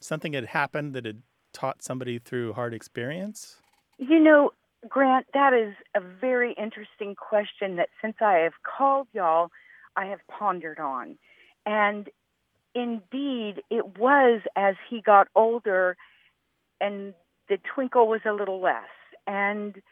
[0.00, 3.56] something had happened that had taught somebody through hard experience?
[3.98, 4.52] You know,
[4.88, 9.50] Grant, that is a very interesting question that since I have called y'all,
[9.96, 11.18] I have pondered on.
[11.66, 12.08] And
[12.74, 15.96] indeed, it was as he got older
[16.80, 17.14] and
[17.48, 18.88] the twinkle was a little less.
[19.26, 19.82] And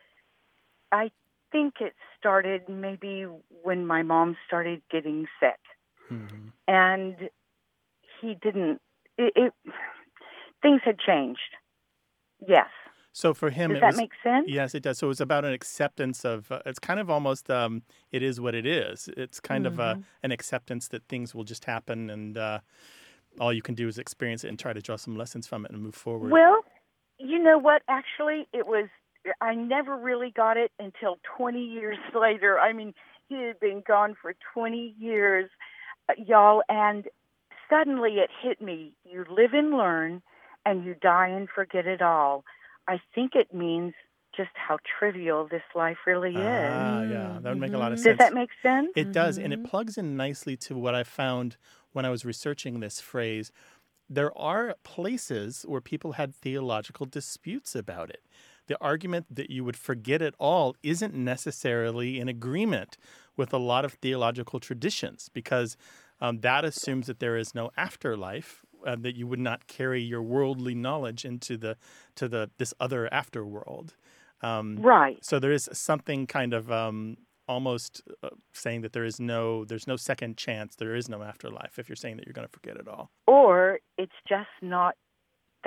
[0.90, 1.11] I
[1.53, 3.27] think it started maybe
[3.62, 5.59] when my mom started getting sick.
[6.11, 6.48] Mm-hmm.
[6.66, 7.16] And
[8.20, 8.81] he didn't,
[9.18, 9.53] it, it
[10.62, 11.40] things had changed.
[12.46, 12.68] Yes.
[13.12, 14.47] So for him, Does it that was, make sense?
[14.49, 14.99] Yes, it does.
[14.99, 16.51] So it was about an acceptance of.
[16.53, 17.51] Uh, it's kind of almost.
[17.51, 19.09] Um, it is what it is.
[19.16, 20.01] It's kind of uh, Mm-hmm.
[20.23, 22.61] an acceptance that things will just happen, and uh,
[23.40, 25.73] all you can do is experience it and try to draw some lessons from it
[25.73, 26.31] and move forward.
[26.31, 26.64] Well,
[27.18, 27.83] you know what?
[27.88, 28.88] Actually, it was.
[29.40, 32.59] I never really got it until 20 years later.
[32.59, 32.94] I mean,
[33.29, 35.51] he had been gone for 20 years,
[36.09, 37.07] uh, y'all, and
[37.68, 38.92] suddenly it hit me.
[39.05, 40.23] You live and learn,
[40.64, 42.44] and you die and forget it all.
[42.88, 43.92] I think it means
[44.37, 46.37] just how trivial this life really is.
[46.38, 48.16] Ah, yeah, that would make a lot of sense.
[48.16, 48.31] Does sense.
[48.31, 48.88] that make sense?
[48.96, 51.57] It does, and it plugs in nicely to what I found
[51.92, 53.53] when I was researching this phrase.
[54.09, 58.22] There are places where people had theological disputes about it.
[58.68, 62.96] The argument that you would forget it all isn't necessarily in agreement
[63.37, 65.77] with a lot of theological traditions because
[66.20, 70.22] um, that assumes that there is no afterlife, uh, that you would not carry your
[70.22, 71.77] worldly knowledge into the
[72.16, 73.90] to the this other afterworld.
[74.40, 75.18] Um, Right.
[75.22, 79.87] so there is something kind of um, almost uh, saying that there is no there's
[79.87, 81.79] no second chance, there is no afterlife.
[81.79, 84.94] If you're saying that you're going to forget it all, Or it's just not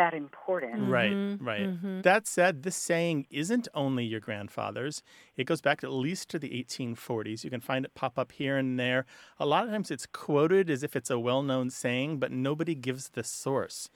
[0.02, 0.90] that important.
[0.90, 1.68] right, Mhm, right.
[1.70, 2.02] mhm.
[2.02, 5.04] That said, this saying isn't only your grandfather's.
[5.38, 7.44] It goes back at least to the 1840s.
[7.44, 9.06] You can find it pop up here and there.
[9.38, 13.10] A lot of times it's quoted as if it's a well-known saying, but nobody gives
[13.10, 13.90] the source.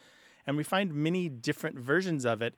[0.45, 2.53] And we find many different versions of it.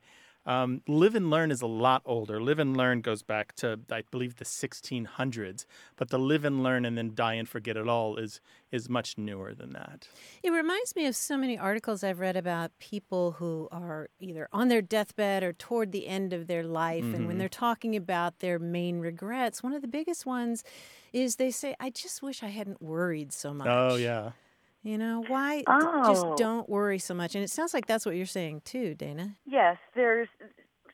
[0.46, 2.40] Um, live and learn is a lot older.
[2.40, 5.66] Live and learn goes back to, I believe, the 1600s.
[5.96, 9.16] But the live and learn and then die and forget it all is is much
[9.18, 10.08] newer than that.
[10.42, 14.68] It reminds me of so many articles I've read about people who are either on
[14.68, 17.04] their deathbed or toward the end of their life.
[17.14, 17.38] And when Mhm.
[17.40, 20.64] they're talking about their main regrets, one of the biggest ones
[21.12, 23.66] is they say, I just wish I hadn't worried so much.
[23.68, 24.32] Oh yeah.
[24.88, 25.62] You know, why?
[25.66, 26.04] Oh.
[26.06, 27.34] Just don't worry so much.
[27.34, 29.36] And it sounds like that's what you're saying too, Dana.
[29.44, 30.28] Yes, there's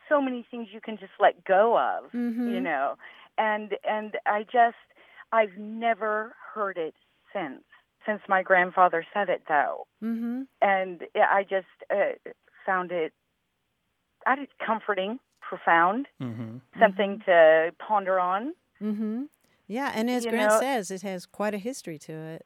[0.09, 2.63] so many things you can just let go of, you Mhm.
[2.63, 2.97] know.
[3.39, 4.77] And and I just
[5.31, 6.95] I've never heard it
[7.33, 7.63] since
[8.05, 9.87] since my grandfather said it though.
[10.03, 10.43] Mm-hmm.
[10.61, 12.15] And I just uh,
[12.67, 13.13] found it
[14.27, 16.57] I did comforting, profound, Mm-hmm.
[16.81, 18.55] something to ponder on.
[18.83, 19.25] Mm-hmm.
[19.69, 22.45] Yeah, and as You Grant know- says, it has quite a history to it.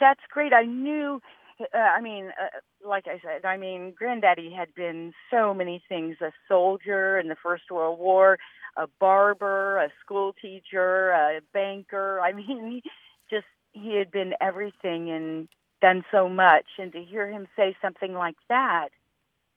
[0.00, 0.52] That's great.
[0.52, 1.20] I knew
[1.60, 6.16] uh, I mean, uh, like I said, I mean, Granddaddy had been so many things
[6.20, 8.38] a soldier in the First World War,
[8.76, 12.20] a barber, a school teacher, a banker.
[12.24, 12.90] I mean, he
[13.30, 15.48] just he had been everything and
[15.80, 18.88] done so much, and to hear him say something like that,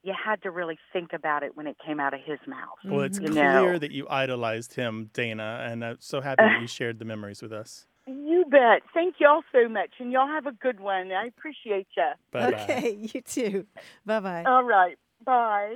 [0.04, 2.78] you had to really think about it when it came out of his mouth.
[2.84, 3.80] Well, it's clear know.
[3.80, 7.54] that you idolized him, Dana, and I'm so happy that you shared the memories with
[7.54, 7.88] us.
[8.08, 8.82] You bet.
[8.94, 11.12] Thank y'all so much, and y'all have a good one.
[11.12, 12.04] I appreciate you.
[12.32, 12.64] Bye bye.
[12.64, 13.66] Okay, you too.
[14.06, 14.44] Bye bye.
[14.46, 14.98] All right.
[15.26, 15.76] Bye.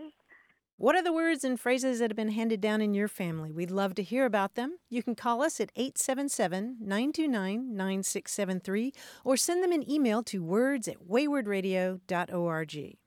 [0.78, 3.52] What are the words and phrases that have been handed down in your family?
[3.52, 4.78] We'd love to hear about them.
[4.90, 8.92] You can call us at 877 929 9673
[9.24, 12.98] or send them an email to words at waywordradio.org.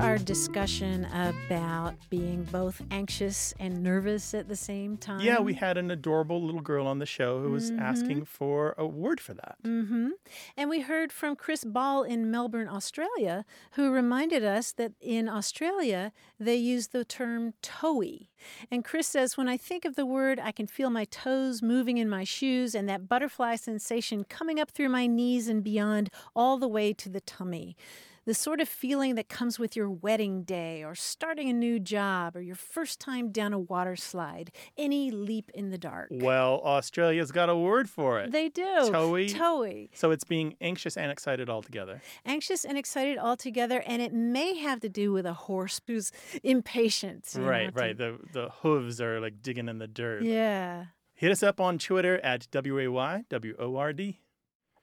[0.00, 5.20] our discussion about being both anxious and nervous at the same time?
[5.20, 8.86] Yeah, we had an adorable little girl on the show who was asking for a
[8.86, 9.56] word for that.
[9.62, 10.08] Mm-hmm.
[10.56, 16.12] And we heard from Chris Ball in Melbourne, Australia, who reminded us that in Australia
[16.38, 18.30] they use the term toey.
[18.70, 21.98] And Chris says, when I think of the word, I can feel my toes moving
[21.98, 26.56] in my shoes and that butterfly sensation coming up through my knees and beyond, all
[26.56, 27.76] the way to the tummy.
[28.26, 32.36] The sort of feeling that comes with your wedding day or starting a new job
[32.36, 36.08] or your first time down a water slide, any leap in the dark.
[36.12, 38.30] Well, Australia's got a word for it.
[38.30, 38.90] They do.
[38.92, 39.28] Toey.
[39.30, 39.90] Toey.
[39.94, 42.02] So it's being anxious and excited all together.
[42.26, 46.12] anxious and excited all together, and it may have to do with a horse who's
[46.44, 47.26] impatient.
[47.34, 47.96] you know, Right, to- right.
[47.96, 50.24] The the hooves are like digging in the dirt.
[50.24, 50.86] Yeah.
[51.14, 54.20] Hit us up on Twitter at W A Y W O R D.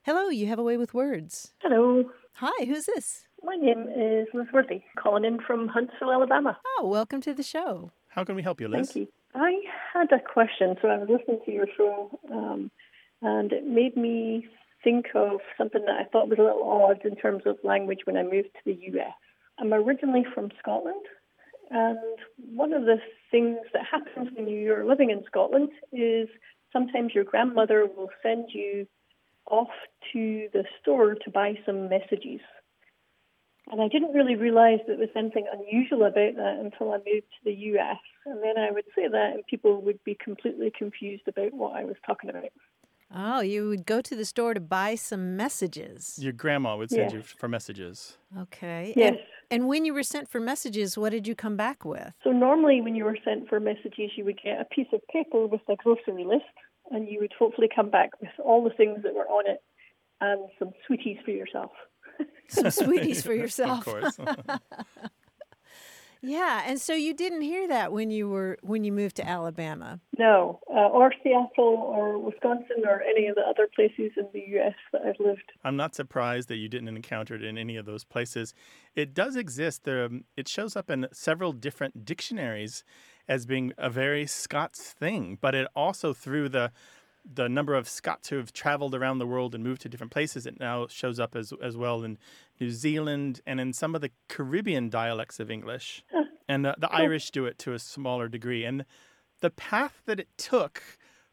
[0.03, 1.53] Hello, you have a way with words.
[1.61, 3.26] Hello, Hi, who's this?
[3.47, 6.57] My name is Liz Worthy, calling in from Huntsville, Alabama.
[6.77, 7.91] Oh, welcome to the show.
[8.09, 8.91] How can we help you, Liz?
[8.91, 9.07] Thank you.
[9.35, 9.61] I
[9.93, 12.69] had a question, so I was listening to your show, um,
[13.21, 14.45] and it made me
[14.83, 18.17] think of something that I thought was a little odd in terms of language when
[18.17, 19.13] I moved to the US.
[19.59, 21.05] I'm originally from Scotland,
[21.71, 21.99] and
[22.53, 22.97] one of the
[23.31, 26.27] things that happens when you're living in Scotland is
[26.73, 28.87] sometimes your grandmother will send you
[29.49, 29.71] off
[30.11, 32.41] to the store to buy some messages.
[33.69, 37.27] And I didn't really realize that there was anything unusual about that until I moved
[37.27, 37.97] to the US.
[38.25, 41.83] And then I would say that, and people would be completely confused about what I
[41.83, 42.51] was talking about.
[43.13, 46.19] Oh, you would go to the store to buy some messages.
[46.19, 47.13] Your grandma would send Yes.
[47.13, 48.17] you for messages.
[48.37, 48.93] Okay.
[48.97, 49.15] Yes.
[49.49, 52.13] And, and when you were sent for messages, what did you come back with?
[52.23, 55.47] So normally, when you were sent for messages, you would get a piece of paper
[55.47, 56.43] with a grocery list,
[56.91, 59.63] and you would hopefully come back with all the things that were on it
[60.19, 61.71] and some sweeties for yourself.
[62.49, 63.87] Some sweeties for yourself.
[63.87, 64.17] of course.
[66.21, 69.99] Yeah, and so you didn't hear that when you were when you moved to Alabama.
[70.17, 74.73] No, uh, or Seattle, or Wisconsin, or any of the other places in the U.S.
[74.91, 75.51] that I've lived.
[75.63, 78.53] I'm not surprised that you didn't encounter it in any of those places.
[78.95, 79.83] It does exist.
[79.83, 82.83] There, um, it shows up in several different dictionaries
[83.27, 86.71] as being a very Scots thing, but it also through the
[87.31, 90.45] the number of Scots who have traveled around the world and moved to different places,
[90.45, 92.17] it now shows up as as well in
[92.59, 96.03] New Zealand and in some of the Caribbean dialects of English.
[96.47, 98.63] And the, the Irish do it to a smaller degree.
[98.63, 98.85] And
[99.41, 100.81] the path that it took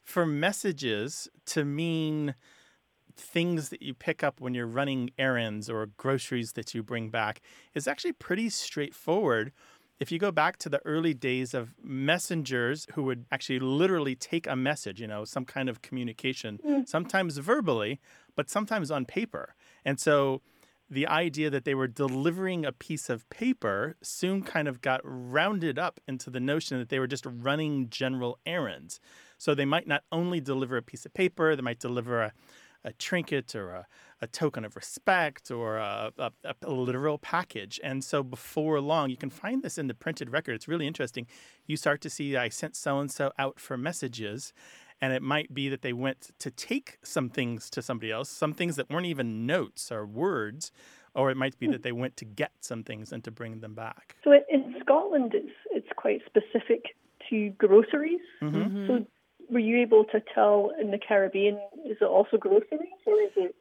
[0.03, 2.35] for messages to mean
[3.17, 7.41] things that you pick up when you're running errands or groceries that you bring back
[7.75, 9.53] is actually pretty straightforward.
[10.01, 14.47] If you go back to the early days of messengers who would actually literally take
[14.47, 16.89] a message, you know, some kind of communication, mm.
[16.89, 18.01] sometimes verbally,
[18.35, 19.55] but sometimes on paper.
[19.85, 20.43] And so
[20.91, 25.79] the idea that they were delivering a piece of paper soon kind of got rounded
[25.79, 29.01] up into the notion that they were just running general errands.
[29.39, 32.33] So they might not only deliver a piece of paper, they might deliver a,
[32.85, 33.87] a trinket or a,
[34.25, 36.33] a token of respect or a, a,
[36.63, 37.79] a literal package.
[37.85, 40.55] And so before long, you can find this in the printed record.
[40.55, 41.27] It's really interesting.
[41.67, 44.53] You start to see, I sent so and so out for messages.
[45.01, 48.55] And it might be that they went to take some things to somebody else, some
[48.55, 50.73] things that weren't even notes or words,
[51.15, 53.75] or it might be that they went to get some things and to bring them
[53.75, 54.17] back.
[54.25, 56.97] So in Scotland, it's it's quite specific
[57.29, 58.21] to groceries.
[58.41, 58.87] Mm-hmm.
[58.87, 59.07] So
[59.51, 63.55] were you able to tell in the Caribbean is it also groceries or is it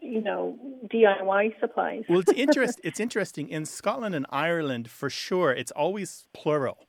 [0.00, 0.58] you know
[0.92, 2.04] DIY supplies?
[2.08, 2.80] Well, it's interest.
[2.84, 5.52] it's interesting in Scotland and Ireland for sure.
[5.52, 6.86] It's always plural.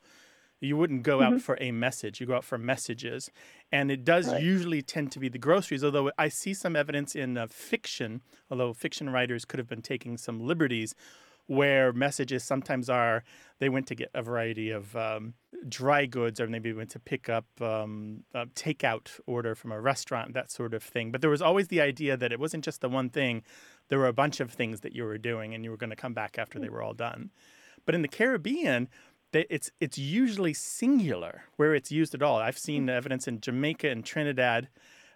[0.64, 2.22] You wouldn't go out for a message.
[2.22, 3.32] You go out for messages,
[3.72, 5.84] and it does usually tend to be the groceries.
[5.84, 10.18] Although I see some evidence in uh, fiction, although fiction writers could have been taking
[10.18, 10.94] some liberties,
[11.48, 13.24] where messages sometimes are
[13.60, 15.36] they went to get a variety of um,
[15.70, 20.34] dry goods, or maybe went to pick up um, a takeout order from a restaurant,
[20.34, 21.12] that sort of thing.
[21.12, 23.44] But there was always the idea that it wasn't just the one thing;
[23.90, 25.96] there were a bunch of things that you were doing, and you were going to
[25.96, 27.30] come back after they were all done.
[27.86, 28.90] But in the Caribbean,
[29.34, 32.38] it's it's usually singular where it's used at all.
[32.38, 34.70] I've seen evidence in Jamaica and Trinidad.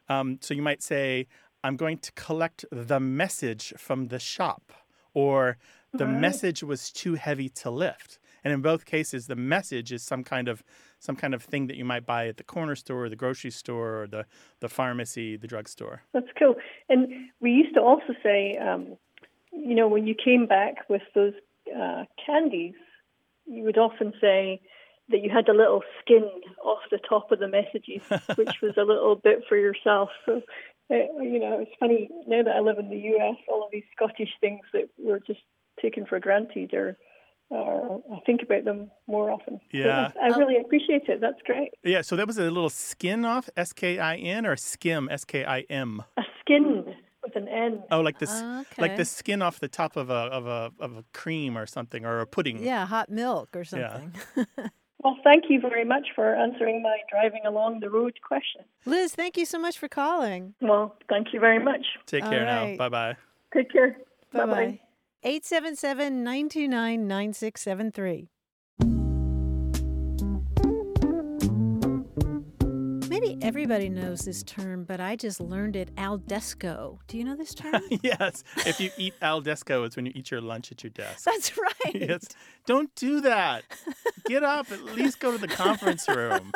[0.08, 1.28] Um, so you might say,
[1.64, 4.72] "I'm going to collect the message from the shop,"
[5.14, 5.58] or
[5.98, 6.20] "The Right.
[6.20, 10.48] message was too heavy to lift." And in both cases, the message is some kind
[10.48, 10.64] of
[11.00, 13.52] some kind of thing that you might buy at the corner store, or the grocery
[13.52, 14.26] store, or the
[14.60, 16.04] the pharmacy, the drugstore.
[16.14, 16.56] That's cool.
[16.90, 17.08] And
[17.40, 18.98] we used to also say, um,
[19.52, 21.34] you know, when you came back with those
[21.76, 22.76] uh, candies,
[23.46, 24.62] you would often say
[25.10, 26.30] that you had a little skin
[26.64, 28.02] off the top of the messages,
[28.36, 30.10] which was a little bit for yourself.
[30.26, 30.42] So,
[30.92, 33.84] uh, you know, it's funny now that I live in the US, all of these
[33.96, 35.42] Scottish things that were just
[35.82, 36.98] taken for granted or
[37.52, 39.60] Uh, I think about them more often.
[39.72, 40.12] So Yeah.
[40.20, 41.22] I really appreciate it.
[41.22, 41.70] That's great.
[41.84, 45.26] Yeah, so that was a little skin off, S K I N, or skim, S
[45.26, 46.04] K I M.
[46.18, 47.84] A skin with an N.
[47.92, 48.32] Oh, like this,
[48.80, 48.98] like Okay.
[48.98, 52.20] the skin off the top of a of a of a cream or something, or
[52.20, 52.64] a pudding.
[52.64, 54.00] Yeah, hot milk or Yeah.
[54.00, 54.14] something.
[55.04, 58.62] Well, thank you very much for answering my driving along the road question.
[58.88, 60.56] Liz, thank you so much for calling.
[60.62, 61.86] Well, thank you very much.
[62.08, 62.72] Take All care right.
[62.72, 62.78] now.
[62.78, 63.16] Bye bye.
[63.54, 63.98] Take care.
[64.34, 64.46] Bye-bye.
[64.72, 64.80] bye.
[65.26, 68.30] 877 929 9673.
[73.22, 77.00] Maybe everybody knows this term, but I just learned it al desko.
[77.08, 77.82] Do you know this term?
[78.04, 81.24] yes, if you eat al desco, it's when you eat your lunch at your desk.
[81.24, 81.96] That's right.
[81.96, 82.28] yes,
[82.66, 83.64] don't do that.
[84.26, 84.70] Get up.
[84.72, 86.52] At least go to the conference room.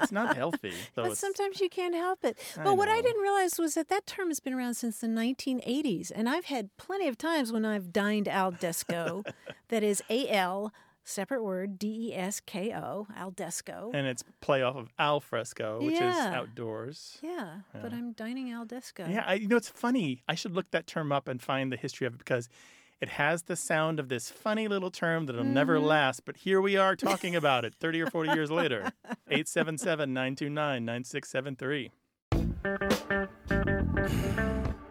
[0.00, 0.74] It's not healthy.
[0.94, 2.38] But sometimes you can't help it.
[2.56, 5.06] I But what I didn't realize was that that term has been around since the
[5.08, 6.12] 1980s.
[6.14, 9.26] And I've had plenty of times when I've dined al desko,
[9.68, 10.72] that is A L,
[11.06, 13.90] separate word, D E S K O, al desko.
[13.94, 17.18] and it's play off of al fresco, which is outdoors.
[17.22, 19.08] yeah, but I'm dining al desco.
[19.10, 20.22] Yeah, I, you know it's funny.
[20.28, 22.48] I should look that term up and find the history of it because
[23.00, 25.86] it has the sound of this funny little term that'll never Mm-hmm.
[25.86, 26.24] last.
[26.24, 28.90] But here we are talking about it 30 or 40 years later.
[29.28, 31.90] 877 929 9673.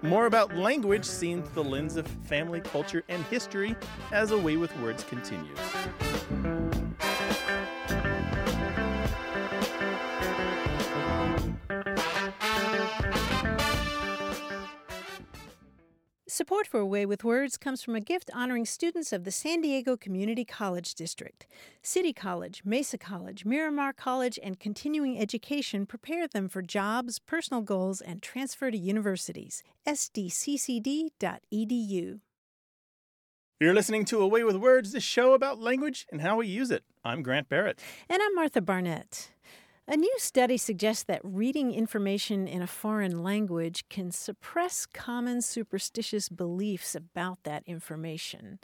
[0.05, 3.75] More about language seen through the lens of family, culture, and history
[4.11, 5.57] as A Way with Words continues.
[16.27, 19.61] Support for A Way with Words comes from a gift honoring students of the San
[19.61, 21.45] Diego Community College District.
[21.83, 28.01] City College, Mesa College, Miramar College, and continuing education prepare them for jobs, personal goals,
[28.01, 29.61] and transfer to universities.
[29.87, 31.11] sdccd.edu.
[33.59, 36.71] You're listening to A Way with Words, the show about language and how we use
[36.71, 36.83] it.
[37.03, 37.79] I'm Grant Barrett.
[38.09, 39.29] And I'm Martha Barnette.
[39.87, 46.27] A new study suggests that reading information in a foreign language can suppress common superstitious
[46.27, 48.57] beliefs about that information.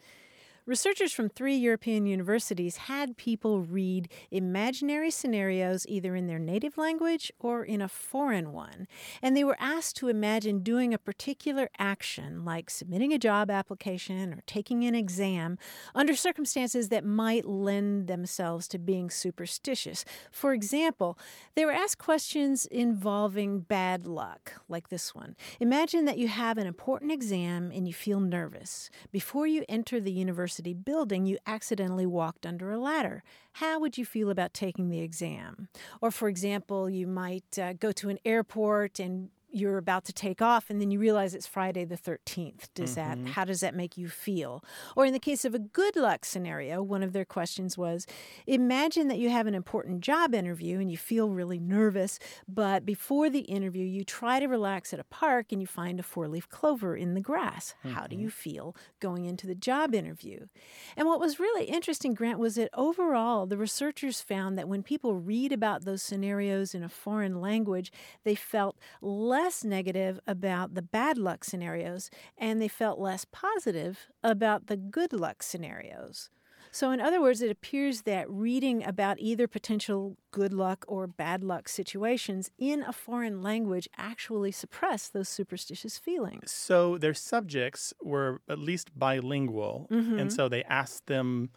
[0.72, 7.30] Researchers from three European universities had people read imaginary scenarios either in their native language
[7.42, 8.88] or in a foreign one,
[9.22, 14.34] and they were asked to imagine doing a particular action, like submitting a job application
[14.34, 15.58] or taking an exam,
[15.94, 20.06] under circumstances that might lend themselves to being superstitious.
[20.32, 21.20] For example,
[21.54, 25.36] they were asked questions involving bad luck, like this one.
[25.60, 28.90] Imagine that you have an important exam and you feel nervous.
[29.12, 33.24] Before you enter the university building, you accidentally walked under a ladder.
[33.54, 35.68] How would you feel about taking the exam?
[36.02, 40.42] Or, for example, you might uh, go to an airport and you're about to take
[40.42, 42.70] off and then you realize it's Friday the 13th.
[42.74, 43.28] Does that mm-hmm.
[43.28, 44.64] how does that make you feel?
[44.96, 48.08] Or in the case of a good luck scenario, one of their questions was
[48.48, 53.30] imagine that you have an important job interview and you feel really nervous, but before
[53.30, 56.96] the interview you try to relax at a park and you find a four-leaf clover
[56.96, 57.74] in the grass.
[57.84, 58.50] How do you mm-hmm.
[58.50, 60.48] feel going into the job interview?
[60.96, 65.16] And what was really interesting, Grant, was that overall the researchers found that when people
[65.16, 67.92] read about those scenarios in a foreign language,
[68.24, 74.68] they felt less negative about the bad luck scenarios and they felt less positive about
[74.68, 76.30] the good luck scenarios.
[76.74, 81.44] So, in other words, it appears that reading about either potential good luck or bad
[81.44, 86.52] luck situations in a foreign language actually suppress those superstitious feelings.
[86.52, 90.30] So their subjects were at least bilingual, and mm-hmm.
[90.30, 91.50] so they asked them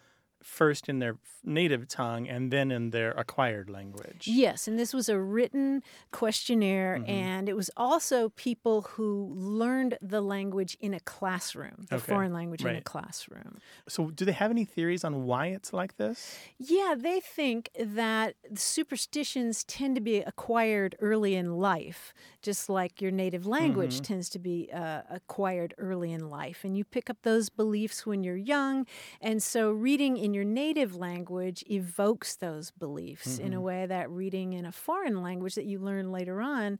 [0.45, 4.27] first in their native tongue and then in their acquired language.
[4.27, 5.81] Yes, and this was a written
[6.11, 7.09] questionnaire, mm-hmm.
[7.09, 12.31] and it was also people who learned the language in a classroom, the Okay, foreign
[12.31, 13.57] language in a classroom.
[13.87, 16.37] So do they have any theories on why it's like this?
[16.59, 22.13] Yeah, they think that superstitions tend to be acquired early in life,
[22.45, 26.63] just like your native language tends to be uh, acquired early in life.
[26.63, 28.85] And you pick up those beliefs when you're young.
[29.21, 33.63] And so, reading in your native language evokes those beliefs in a Mhm.
[33.63, 36.79] way that reading in a foreign language that you learn later on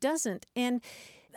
[0.00, 0.46] doesn't.
[0.54, 0.82] And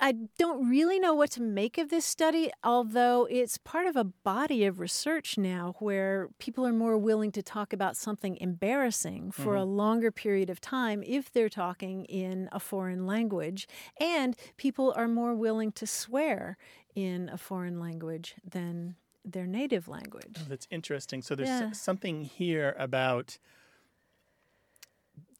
[0.01, 4.03] I don't really know what to make of this study, although it's part of a
[4.03, 9.53] body of research now where people are more willing to talk about something embarrassing for
[9.53, 9.61] mm-hmm.
[9.61, 13.67] a longer period of time if they're talking in a foreign language.
[13.99, 16.57] And people are more willing to swear
[16.95, 20.37] in a foreign language than their native language.
[20.39, 21.21] Oh, that's interesting.
[21.21, 21.71] So there's Yeah.
[21.71, 23.37] something here about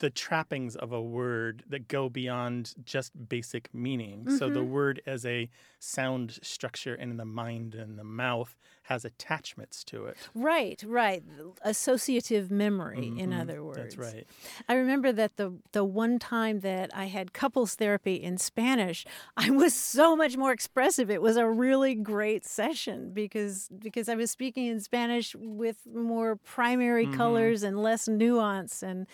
[0.04, 4.28] the trappings of a word that go beyond just basic meaning.
[4.30, 4.68] So the Mhm.
[4.68, 5.49] word as a
[5.80, 10.18] sound structure in the mind and the mouth has attachments to it.
[10.36, 11.24] Right, right.
[11.62, 13.39] Associative memory, in Mhm.
[13.41, 13.95] other words.
[13.95, 14.28] That's right.
[14.68, 19.06] I remember that the the one time that I had couples therapy in Spanish,
[19.38, 21.10] I was so much more expressive.
[21.10, 26.36] It was a really great session because because I was speaking in Spanish with more
[26.36, 27.14] primary Mhm.
[27.14, 29.08] colors and less nuance and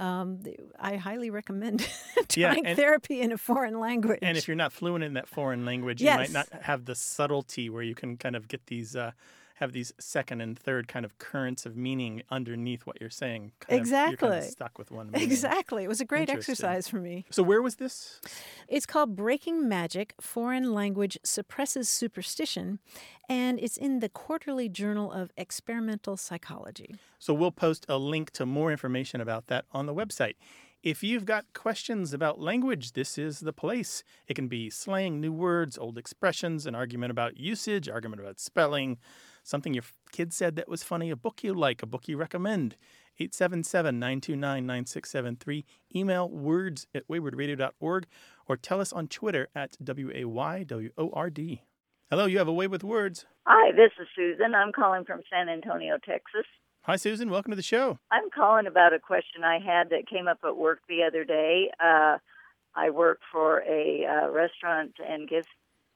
[0.00, 0.40] um,
[0.80, 1.86] I highly recommend
[2.36, 4.20] Yeah, trying and- therapy in a foreign language.
[4.22, 6.16] And if you're not fluent in that foreign language, you Yes.
[6.18, 9.12] might not have the subtlety where you can kind of get these, uh,
[9.60, 13.52] have these second and third kind of currents of meaning underneath what you're saying.
[13.60, 14.50] Kind of- you're kind of Exactly.
[14.50, 15.30] stuck with one meaning.
[15.30, 17.26] exactly, it was a great exercise for me.
[17.30, 18.20] So where was this?
[18.68, 22.78] It's called Breaking Magic Foreign Language Suppresses Superstition,
[23.28, 26.96] and it's in the Quarterly Journal of Experimental Psychology.
[27.18, 30.34] So we'll post a link to more information about that on the website.
[30.82, 34.02] If you've got questions about language, this is the place.
[34.26, 38.96] It can be slang, new words, old expressions, an argument about usage, argument about spelling,
[39.42, 42.76] something your kid said that was funny, a book you like, a book you recommend.
[43.18, 45.64] 877 929 9673.
[45.94, 48.06] Email words at waywordradio.org
[48.46, 51.62] or tell us on Twitter at W A Y W O R D.
[52.10, 53.26] Hello, you have a way with words.
[53.46, 54.54] Hi, this is Susan.
[54.54, 56.46] I'm calling from San Antonio, Texas.
[56.82, 57.30] Hi, Susan.
[57.30, 57.98] Welcome to the show.
[58.10, 61.70] I'm calling about a question I had that came up at work the other day.
[61.78, 62.16] Uh,
[62.74, 65.48] I work for a uh, restaurant and gift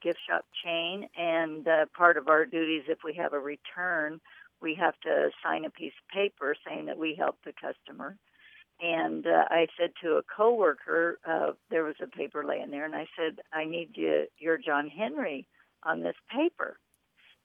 [0.04, 4.20] gift shop chain, and uh, part of our duties, if we have a return,
[4.60, 8.16] we have to sign a piece of paper saying that we helped the customer.
[8.80, 12.94] And uh, I said to a coworker, uh, there was a paper laying there, and
[12.94, 15.46] I said, "I need you, your John Henry
[15.82, 16.78] on this paper."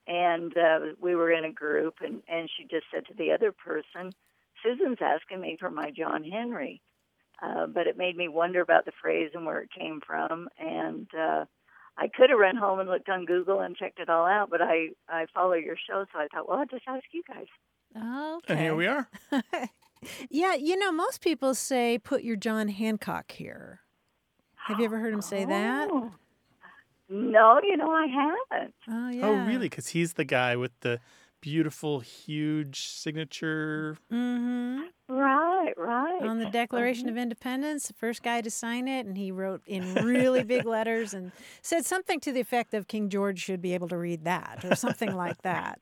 [0.10, 3.52] and uh, we were in a group and and she just said to the other
[3.52, 4.12] person
[4.64, 6.82] susan's asking me for my john henry
[7.42, 11.08] uh, but it made me wonder about the phrase and where it came from and
[11.18, 11.46] uh,
[12.00, 14.62] i could have run home and looked on google and checked it all out but
[14.62, 17.46] i i follow your show so i thought well i'll just ask you guys
[17.96, 18.54] Okay.
[18.54, 19.10] And here we are.
[20.30, 23.80] yeah, you know, most people say put your John Hancock here.
[24.68, 25.90] Have you ever heard him say that?
[25.92, 26.12] Oh.
[27.10, 29.26] no you know i haven't Oh, yeah.
[29.26, 29.68] Oh, really?
[29.68, 31.00] Because he's the guy with the
[31.42, 33.98] beautiful, huge signature.
[34.14, 34.82] Mm-hmm.
[35.10, 39.32] Right right On the Declaration of Independence, the first guy to sign it, and he
[39.32, 41.32] wrote in really big letters and
[41.62, 44.76] said something to the effect of King George should be able to read that or
[44.76, 45.80] something like that.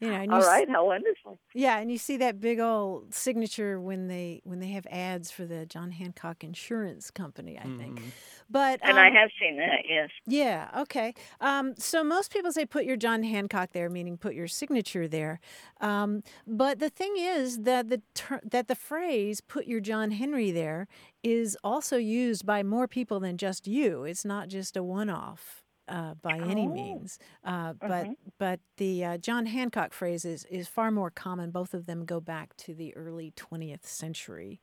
[0.00, 2.60] You know, and you all s- right how wonderful Yeah, and you see that big
[2.60, 7.62] old signature when they when they have ads for the John Hancock Insurance Company, I
[7.62, 8.00] think.
[8.00, 8.12] Mhm.
[8.50, 11.14] But and i um, have seen that yes yeah, okay.
[11.40, 15.38] Um, so most people say put your John Hancock there, meaning put your signature there.
[15.80, 20.50] Um, but the thing is that the ter- that the phrase "put your John Henry
[20.50, 20.86] there"
[21.22, 24.04] is also used by more people than just you.
[24.04, 25.60] It's not just a one-off.
[25.86, 26.72] Uh, by any Oh.
[26.72, 28.16] means, uh, but Mhm.
[28.38, 31.50] but the uh, John Hancock phrase is, is far more common.
[31.50, 34.62] Both of them go back to the early 20th century.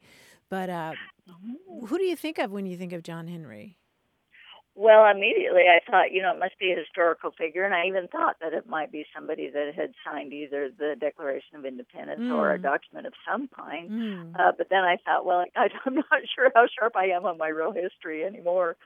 [0.50, 0.94] But uh,
[1.30, 1.86] Oh.
[1.86, 3.78] who do you think of when you think of John Henry?
[4.74, 8.08] Well, immediately I thought, you know, it must be a historical figure, and I even
[8.08, 12.54] thought that it might be somebody that had signed either the Declaration of Independence or
[12.54, 12.64] a Mm.
[12.64, 13.92] document of some kind.
[13.92, 14.40] Mm.
[14.40, 17.38] Uh, but then I thought, well, I, I'm not sure how sharp I am on
[17.38, 18.78] my real history anymore.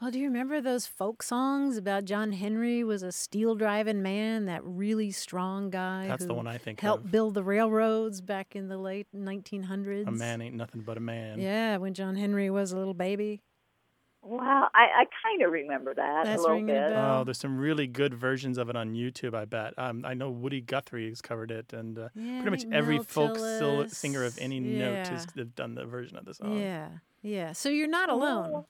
[0.00, 4.46] Oh, do you remember those folk songs about John Henry was a steel driving man,
[4.46, 7.10] that really strong guy That's who the one I think helped of.
[7.12, 10.08] build the railroads back in the late 1900s?
[10.08, 11.40] A man ain't nothing but a man.
[11.40, 13.42] Yeah, when John Henry was a little baby.
[14.26, 16.92] Wow, I, I kind of remember that That's a little bit.
[16.94, 19.74] Oh, there's some really good versions of it on YouTube, I bet.
[19.78, 22.98] Um, I know Woody Guthrie has covered it, and uh, Yeah, pretty much Nick every
[23.00, 25.10] folk sil- singer of any note Yeah.
[25.10, 26.58] has have done the version of the song.
[26.58, 26.88] Yeah,
[27.22, 27.52] yeah.
[27.52, 28.50] So you're not alone.
[28.54, 28.66] Oh.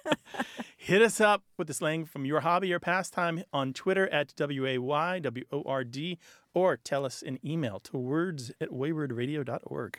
[0.86, 5.18] Hit us up with the slang from your hobby or pastime on Twitter at W-A-Y,
[5.18, 6.20] W-O-R-D,
[6.54, 9.98] or tell us an email to words at waywordradio.org.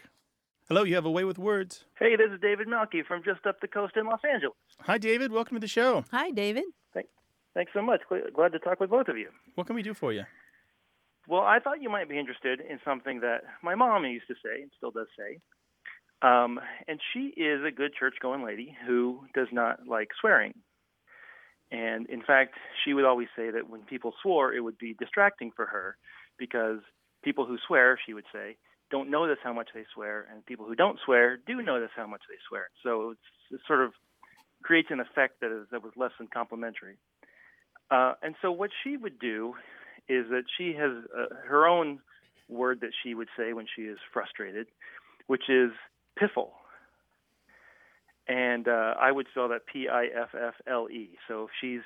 [0.68, 1.86] Hello, you have a way with words.
[1.98, 4.54] Hey, this is David Melky from just up the coast in Los Angeles.
[4.82, 5.32] Hi, David.
[5.32, 6.04] Welcome to the show.
[6.12, 6.66] Hi, David.
[6.94, 8.02] Thanks so much.
[8.32, 9.30] Glad to talk with both of you.
[9.56, 10.22] What can we do for you?
[11.26, 14.62] Well, I thought you might be interested in something that my mom used to say
[14.62, 15.40] and still does say.
[16.22, 20.54] Um, and she is a good church going lady who does not like swearing.
[21.70, 22.54] And in fact,
[22.84, 25.96] she would always say that when people swore, it would be distracting for her
[26.38, 26.78] because
[27.24, 28.56] people who swear, she would say,
[28.90, 32.22] don't notice how much they swear, and people who don't swear do notice how much
[32.28, 32.68] they swear.
[32.84, 33.14] So
[33.50, 33.92] it sort of
[34.62, 36.96] creates an effect that is that was less than complimentary.
[37.90, 39.54] Uh, and so what she would do
[40.08, 41.98] is that she has uh, her own
[42.48, 44.66] word that she would say when she is frustrated,
[45.26, 45.70] which is
[46.16, 46.52] piffle.
[48.28, 51.10] And uh, I would spell that P-I-F-F-L-E.
[51.28, 51.82] So if she's,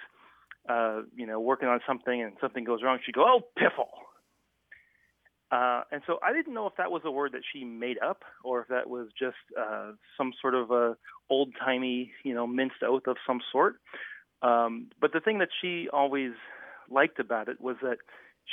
[0.68, 3.90] uh, you know, working on something and something goes wrong, she'd go, "Oh, piffle."
[5.52, 8.22] Uh, and so I didn't know if that was a word that she made up
[8.44, 10.96] or if that was just uh, some sort of a
[11.28, 13.76] old timey, you know, minced oath of some sort.
[14.42, 16.32] Um, but the thing that she always
[16.88, 17.98] liked about it was that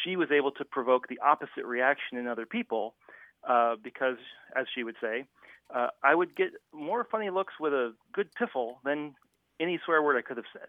[0.03, 2.95] she was able to provoke the opposite reaction in other people
[3.47, 4.17] uh, because,
[4.55, 5.25] as she would say,
[5.73, 9.15] uh, I would get more funny looks with a good piffle than
[9.59, 10.67] any swear word I could have said.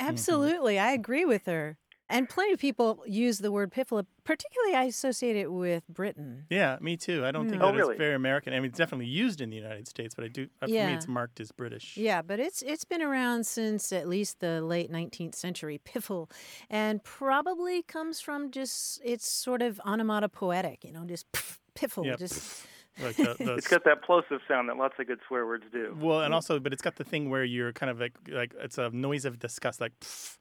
[0.00, 1.78] Absolutely, I agree with her.
[2.10, 6.46] And plenty of people use the word piffle, particularly I associate it with Britain.
[6.48, 7.26] Yeah, me too.
[7.26, 7.66] I don't think Hmm.
[7.66, 8.54] that Oh, it's very American.
[8.54, 10.86] I mean, it's definitely used in the United States, but I do, uh, for Yeah.
[10.86, 11.96] me, it's marked as British.
[11.96, 16.30] Yeah, but it's it's been around since at least the late 19th century, piffle,
[16.70, 21.26] and probably comes from just it's sort of onomatopoetic, you know, just
[21.74, 22.44] piffle, Yeah, just
[23.02, 25.96] Like the, the It's got that plosive sound that lots of good swear words do.
[25.98, 28.78] Well, and also, but it's got the thing where you're kind of like, like it's
[28.78, 30.38] a noise of disgust, like, pff,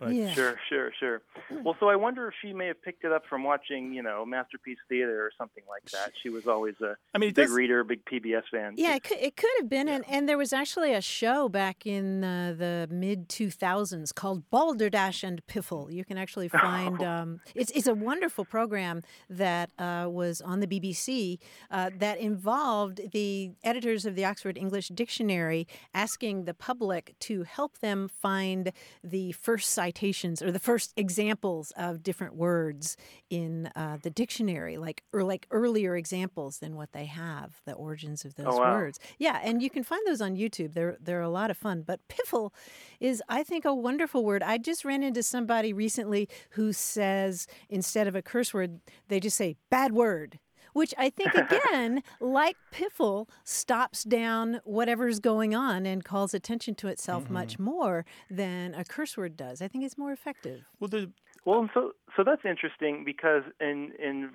[0.00, 0.32] like Yeah.
[0.32, 1.22] Sure, sure, sure.
[1.64, 4.24] Well, so I wonder if she may have picked it up from watching, you know,
[4.24, 6.12] Masterpiece Theater or something like that.
[6.22, 8.74] She was always a I mean, it big does- reader, big PBS fan.
[8.76, 9.86] Yeah, it could, it could have been.
[9.88, 15.22] And, and there was actually a show back in uh, the mid 2000s called Balderdash
[15.22, 15.92] and Piffle.
[15.92, 20.66] You can actually find um, it's, it's a wonderful program that uh, was on the
[20.66, 21.38] BBC
[21.70, 27.78] uh, that involved the editors of the Oxford English Dictionary asking the public to help
[27.78, 28.72] them find
[29.04, 32.96] the first citations or the first examples of different words
[33.30, 38.24] in uh, the dictionary, like or like earlier examples than what they have, the origins
[38.24, 38.74] of those Oh, wow.
[38.74, 38.98] words.
[39.18, 40.74] Yeah, and you can find those on YouTube.
[40.74, 41.82] They're they're a lot of fun.
[41.86, 42.52] But piffle
[43.00, 44.42] is, I think, a wonderful word.
[44.42, 49.36] I just ran into somebody recently who says instead of a curse word, they just
[49.36, 50.38] say bad word.
[50.72, 56.88] Which I think, again, like piffle, stops down whatever's going on and calls attention to
[56.88, 59.60] itself much more than a curse word does.
[59.62, 60.62] I think it's more effective.
[60.80, 61.10] well, the,
[61.44, 64.30] Well, so so that's interesting because in in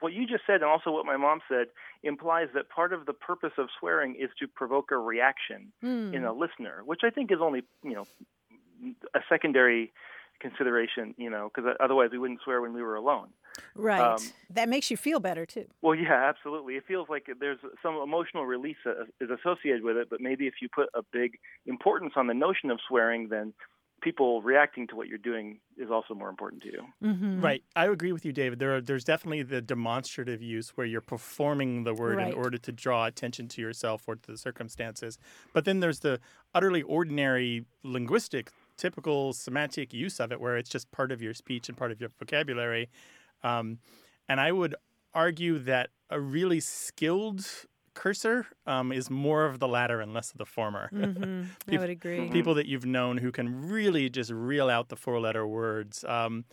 [0.00, 1.68] what you just said and also what my mom said
[2.02, 6.12] implies that part of the purpose of swearing is to provoke a reaction Hmm.
[6.14, 8.04] in a listener, which I think is only you know
[9.14, 9.92] a secondary
[10.40, 13.28] consideration, you know, because otherwise we wouldn't swear when we were alone.
[13.74, 14.00] Right.
[14.00, 14.18] Um,
[14.50, 15.66] that makes you feel better too.
[15.80, 16.74] Well, yeah, absolutely.
[16.74, 18.76] It feels like there's some emotional release
[19.20, 22.70] is associated with it, but maybe if you put a big importance on the notion
[22.70, 23.54] of swearing, then
[24.02, 26.82] people reacting to what you're doing is also more important to you.
[27.02, 27.40] Mm-hmm.
[27.40, 27.62] right.
[27.74, 28.58] I agree with you, David.
[28.58, 32.28] There are, there's definitely the demonstrative use where you're performing the word Right.
[32.28, 35.18] in order to draw attention to yourself or to the circumstances.
[35.54, 36.20] But then there's the
[36.54, 41.68] utterly ordinary linguistic, typical semantic use of it where it's just part of your speech
[41.68, 42.88] and part of your vocabulary.
[43.42, 43.78] Um,
[44.28, 44.74] and I would
[45.14, 47.46] argue that a really skilled
[47.94, 50.88] cursor um, is more of the latter and less of the former.
[50.90, 52.28] hmm I would agree.
[52.28, 56.44] People that you've known who can really just reel out the four letter words um,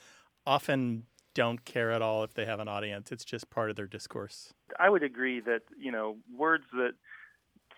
[0.47, 1.03] often
[1.36, 3.11] don't care at all if they have an audience.
[3.11, 4.53] It's just part of their discourse.
[4.80, 6.93] I would agree that you know words that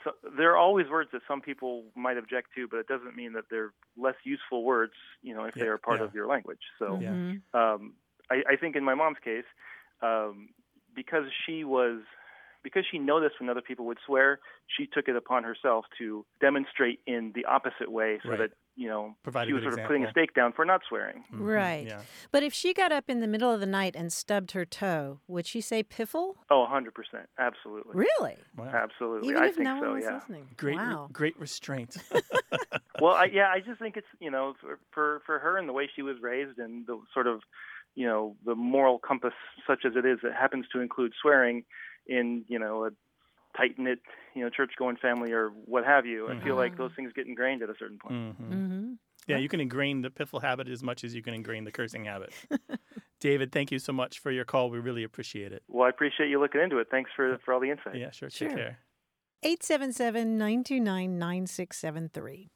[0.06, 3.34] so, there are always words that some people might object to, but it doesn't mean
[3.34, 4.94] that they're less useful words.
[5.22, 6.06] You know, if they are part yeah.
[6.06, 6.62] of your language.
[6.80, 7.00] So.
[7.02, 7.10] Yeah.
[7.10, 7.42] Mhm.
[7.54, 7.94] um,
[8.30, 9.46] I, I think in my mom's case,
[10.02, 10.50] um,
[10.96, 12.02] because she was
[12.64, 17.00] because she noticed when other people would swear, she took it upon herself to demonstrate
[17.06, 18.40] in the opposite way so Right.
[18.40, 20.82] that, you know, Provide she was good sort of putting a stake down for not
[20.88, 21.24] swearing.
[21.34, 21.44] Mm-hmm.
[21.44, 21.88] Right.
[21.88, 22.02] Yeah.
[22.32, 25.20] But if she got up in the middle of the night and stubbed her toe,
[25.28, 26.36] would she say piffle?
[26.50, 26.90] Oh, 100%.
[27.40, 27.94] Absolutely.
[27.94, 28.38] Really?
[28.58, 28.66] Wow.
[28.74, 29.30] Absolutely.
[29.30, 30.16] Even I if think no so, one was yeah.
[30.16, 30.48] listening.
[30.58, 31.98] Great, re- great restraint.
[33.02, 35.74] well, I, yeah, I just think it's you know for, for for her and the
[35.74, 37.42] way she was raised and the sort of
[37.96, 39.34] you know the moral compass
[39.66, 41.64] such as it is that happens to include swearing
[42.08, 42.90] in you know a
[43.58, 44.00] tight knit
[44.34, 46.30] you know church going family or what have you.
[46.30, 48.36] I feel like those things get ingrained at a certain point.
[48.38, 48.94] hmm Mm-hmm.
[49.28, 52.06] Yeah, you can ingrain the piffle habit as much as you can ingrain the cursing
[52.06, 52.32] habit.
[53.20, 54.70] David, thank you so much for your call.
[54.70, 55.64] We really appreciate it.
[55.68, 56.90] Well, I appreciate you looking into it.
[56.92, 57.96] Thanks for for all the insight.
[57.96, 58.30] Yeah, sure.
[58.30, 58.50] Sure.
[58.50, 58.80] Take care.
[59.42, 62.52] 877 929 9673.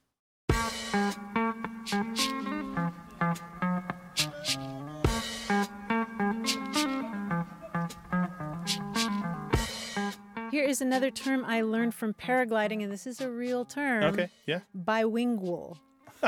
[10.60, 14.03] Here is another term I learned from paragliding, and this is a real term.
[14.03, 14.28] Okay.
[14.45, 14.60] Yeah.
[14.76, 15.78] Bilingual.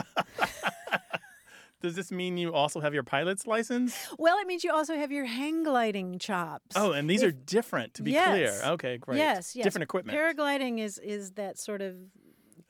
[1.82, 4.08] Does this mean you also have your pilot's license?
[4.18, 6.78] Well, it means you also have your hang gliding chops.
[6.78, 8.30] Oh, and these If- are different, to be yes.
[8.30, 8.72] clear.
[8.74, 9.18] Okay, great.
[9.18, 9.66] Yes, yes.
[9.66, 10.18] Different equipment.
[10.18, 11.96] Paragliding is is that sort of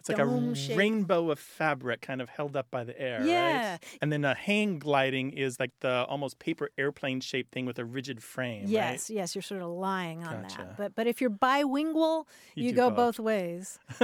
[0.02, 0.78] it's like a shape.
[0.78, 3.72] rainbow of fabric kind of held up by the air, Yeah.
[3.72, 3.80] right?
[4.02, 7.86] And then a hang gliding is like the almost paper airplane shaped thing with a
[7.86, 10.58] rigid frame, Yes, yes, you're sort of lying on Gotcha.
[10.58, 10.78] that.
[10.78, 13.18] But but if you're bilingual, You you, go both.
[13.18, 13.80] both ways.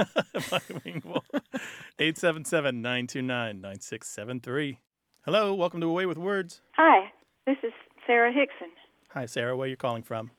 [0.50, 1.24] Bilingual.
[1.98, 4.78] 877 929 9673.
[5.24, 6.60] Hello, welcome to A Way with Words.
[6.72, 7.12] Hi,
[7.46, 7.72] this is
[8.06, 8.68] Sarah Hickson.
[9.10, 9.56] Hi, Sarah.
[9.56, 10.30] Where are you calling from?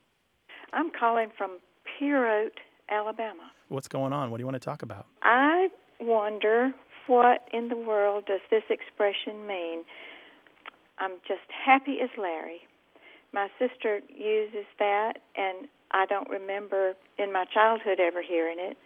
[0.73, 1.59] I'm calling from
[1.99, 2.57] Perote,
[2.89, 3.51] Alabama.
[3.69, 4.31] What's going on?
[4.31, 5.05] What do you want to talk about?
[5.21, 6.71] I wonder
[7.07, 9.83] what in the world does this expression mean?
[10.97, 12.61] I'm just happy as Larry.
[13.31, 18.77] My sister uses that, and I don't remember in my childhood ever hearing it,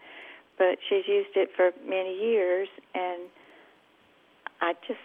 [0.57, 3.23] but she's used it for many years, and
[4.61, 4.99] I just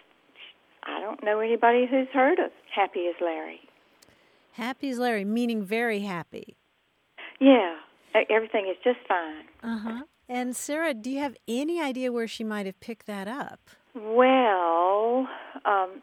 [0.83, 3.61] I don't know anybody who's heard of happy as Larry.
[4.53, 6.57] Happy as Larry, meaning very happy.
[7.39, 7.75] Yeah,
[8.29, 9.45] everything is just fine.
[9.63, 10.03] Uh huh.
[10.27, 13.59] And Sarah, do you have any idea where she might have picked that up?
[13.95, 15.27] Well,
[15.65, 16.01] um,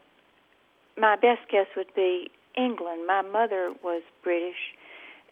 [0.98, 3.06] my best guess would be England.
[3.06, 4.74] My mother was British,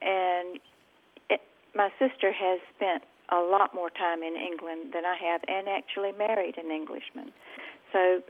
[0.01, 0.61] and
[1.29, 1.41] it,
[1.75, 6.13] my sister has spent a lot more time in England than I have, and actually
[6.13, 7.33] married an Englishman.
[7.93, 8.23] So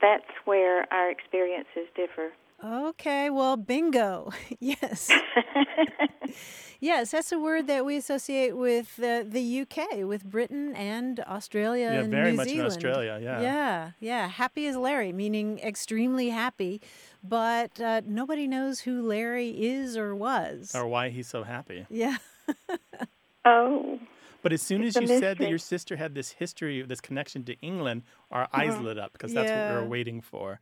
[0.00, 2.30] that's where our experiences differ.
[2.62, 4.30] Okay, well, bingo.
[4.60, 5.10] yes.
[6.80, 11.86] yes, that's a word that we associate with uh, the UK, with Britain and Australia
[11.92, 12.72] Yeah, and very New much in Zealand.
[12.72, 13.40] Australia, yeah.
[13.40, 14.28] Yeah, yeah.
[14.28, 16.82] Happy as Larry, meaning extremely happy,
[17.24, 20.72] but uh, nobody knows who Larry is or was.
[20.74, 21.86] Or why he's so happy.
[21.88, 22.16] Yeah.
[23.44, 23.98] Oh.
[24.42, 27.42] But as soon as you a said that your sister had this history, this connection
[27.44, 28.82] to England, our eyes Uh-huh.
[28.82, 29.80] lit up because that's what we Yeah.
[29.80, 30.60] were waiting for.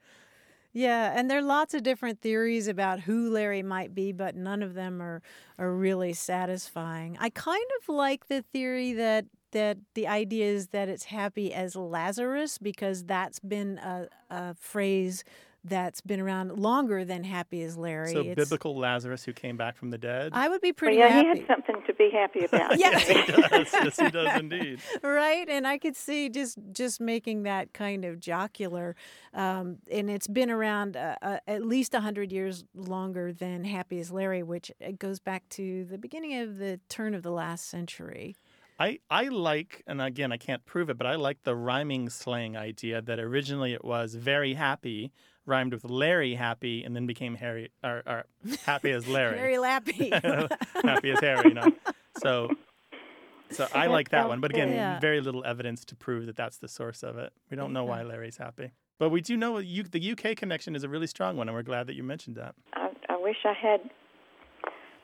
[0.72, 4.62] Yeah, and there are lots of different theories about who Larry might be, but none
[4.62, 5.22] of them are
[5.58, 7.16] are really satisfying.
[7.20, 11.74] I kind of like the theory that that the idea is that it's happy as
[11.74, 15.24] Lazarus because that's been a, a phrase
[15.68, 18.12] that's been around longer than happy as Larry.
[18.12, 20.30] So It's- biblical Lazarus who came back from the dead.
[20.34, 21.40] I would be Well, pretty yeah, happy.
[21.40, 22.78] he had something to be happy about.
[22.78, 22.90] Yeah.
[22.90, 23.72] yes, he does.
[23.72, 24.80] Yes, he does indeed.
[25.02, 28.94] right and i could see just just making that kind of jocular
[29.34, 34.10] um, and it's been around uh, uh, at least 100 years longer than happy as
[34.10, 38.36] larry which goes back to the beginning of the turn of the last century
[38.80, 42.56] I, I like, and again, I can't prove it, but I like the rhyming slang
[42.56, 45.10] idea that originally it was very happy,
[45.48, 48.24] rhymed with Larry happy, and then became Harry, or, or
[48.64, 49.38] happy as Larry.
[49.38, 50.10] Harry Lappy.
[50.84, 51.66] happy as Harry, no.
[52.18, 52.50] So,
[53.50, 54.40] so I like that one.
[54.40, 54.72] But again.
[54.72, 55.00] Yeah.
[55.00, 57.32] very little evidence to prove that that's the source of it.
[57.50, 58.72] We don't know why Larry's happy.
[58.98, 61.62] But we do know you, the UK connection is a really strong one, and we're
[61.62, 62.54] glad that you mentioned that.
[62.74, 63.80] I, I wish I had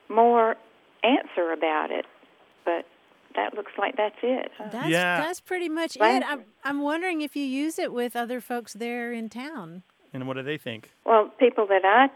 [0.08, 0.56] more
[1.04, 2.04] answer about it,
[2.64, 2.84] but
[3.36, 4.50] that looks like that's it.
[4.58, 4.68] huh?
[4.72, 5.20] that's, Yeah.
[5.20, 8.72] that's pretty much Thank it I'm, I'm wondering if you use it with other folks
[8.74, 9.82] there in town
[10.14, 10.90] And what do they think?
[11.04, 12.06] Well, people that I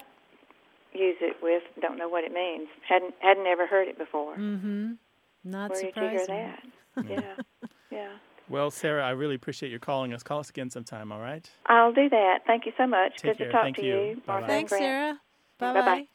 [0.97, 2.69] use it with don't know what it means.
[2.89, 4.37] hadn't hadn't ever heard it before.
[4.37, 4.93] mm-hmm
[5.45, 6.63] not Where did you surprising hear that?
[7.09, 7.35] yeah,
[7.91, 8.09] yeah.
[8.49, 10.23] Well, Sarah, I really appreciate your calling us.
[10.23, 11.49] Call us again sometime, all right?
[11.67, 12.41] I'll do that.
[12.47, 13.19] Thank you so much.
[13.19, 13.47] Take Good care.
[13.49, 13.97] to talk Thank to you.
[13.97, 14.23] you.
[14.27, 14.47] Bye-bye.
[14.47, 15.21] Thanks, Sarah.
[15.59, 15.85] Bye Bye-bye.
[15.85, 16.07] bye.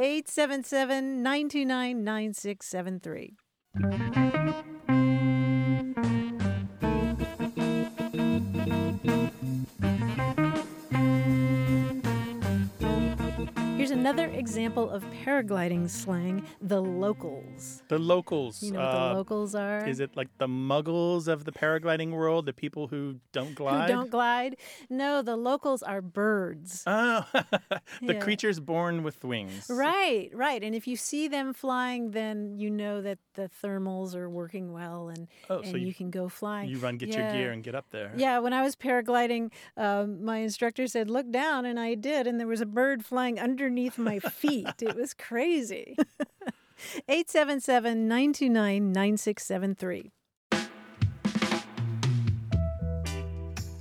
[0.00, 3.36] 877 929 9673.
[13.98, 17.82] Another example of paragliding slang, the locals.
[17.88, 18.62] The locals.
[18.62, 19.86] You know what uh, the locals are?
[19.88, 23.90] Is it like the muggles of the paragliding world, the people who don't glide?
[23.90, 24.56] Who don't glide?
[24.88, 26.84] No, the locals are birds.
[26.86, 28.20] Oh, the Yeah.
[28.20, 29.66] creatures born with wings.
[29.68, 30.62] Right, right.
[30.62, 35.08] And if you see them flying, then you know that the thermals are working well
[35.08, 36.68] and, Oh, and so you, you- can go flying.
[36.70, 38.12] You run, get your gear, and get up there.
[38.16, 42.38] Yeah, when I was paragliding, um, my instructor said, Look down, and I did, and
[42.38, 44.82] there was a bird flying underneath my feet.
[44.82, 45.96] it was crazy.
[47.08, 50.12] 877 929 9673.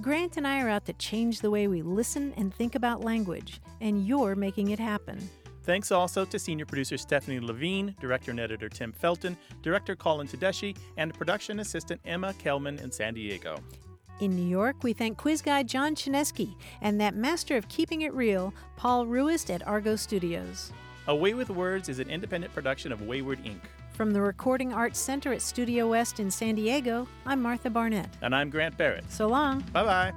[0.00, 3.60] Grant and I are out to change the way we listen and think about language,
[3.82, 5.18] and you're making it happen.
[5.64, 10.74] Thanks also to senior producer Stephanie Levine, director and editor Tim Felton, director Colin Tedeschi,
[10.96, 13.58] and production assistant Emma Kelman in San Diego.
[14.20, 18.14] In New York, we thank quiz guy John Chaneski and that master of keeping it
[18.14, 20.72] real, Paul Ruest at Argot Studios.
[21.08, 23.60] A Way with Words is an independent production of Wayword Inc.
[24.00, 28.08] From the Recording Arts Center at Studio West in San Diego, I'm Martha Barnette.
[28.22, 29.04] And I'm Grant Barrett.
[29.12, 29.60] So long.
[29.74, 30.12] Bye bye.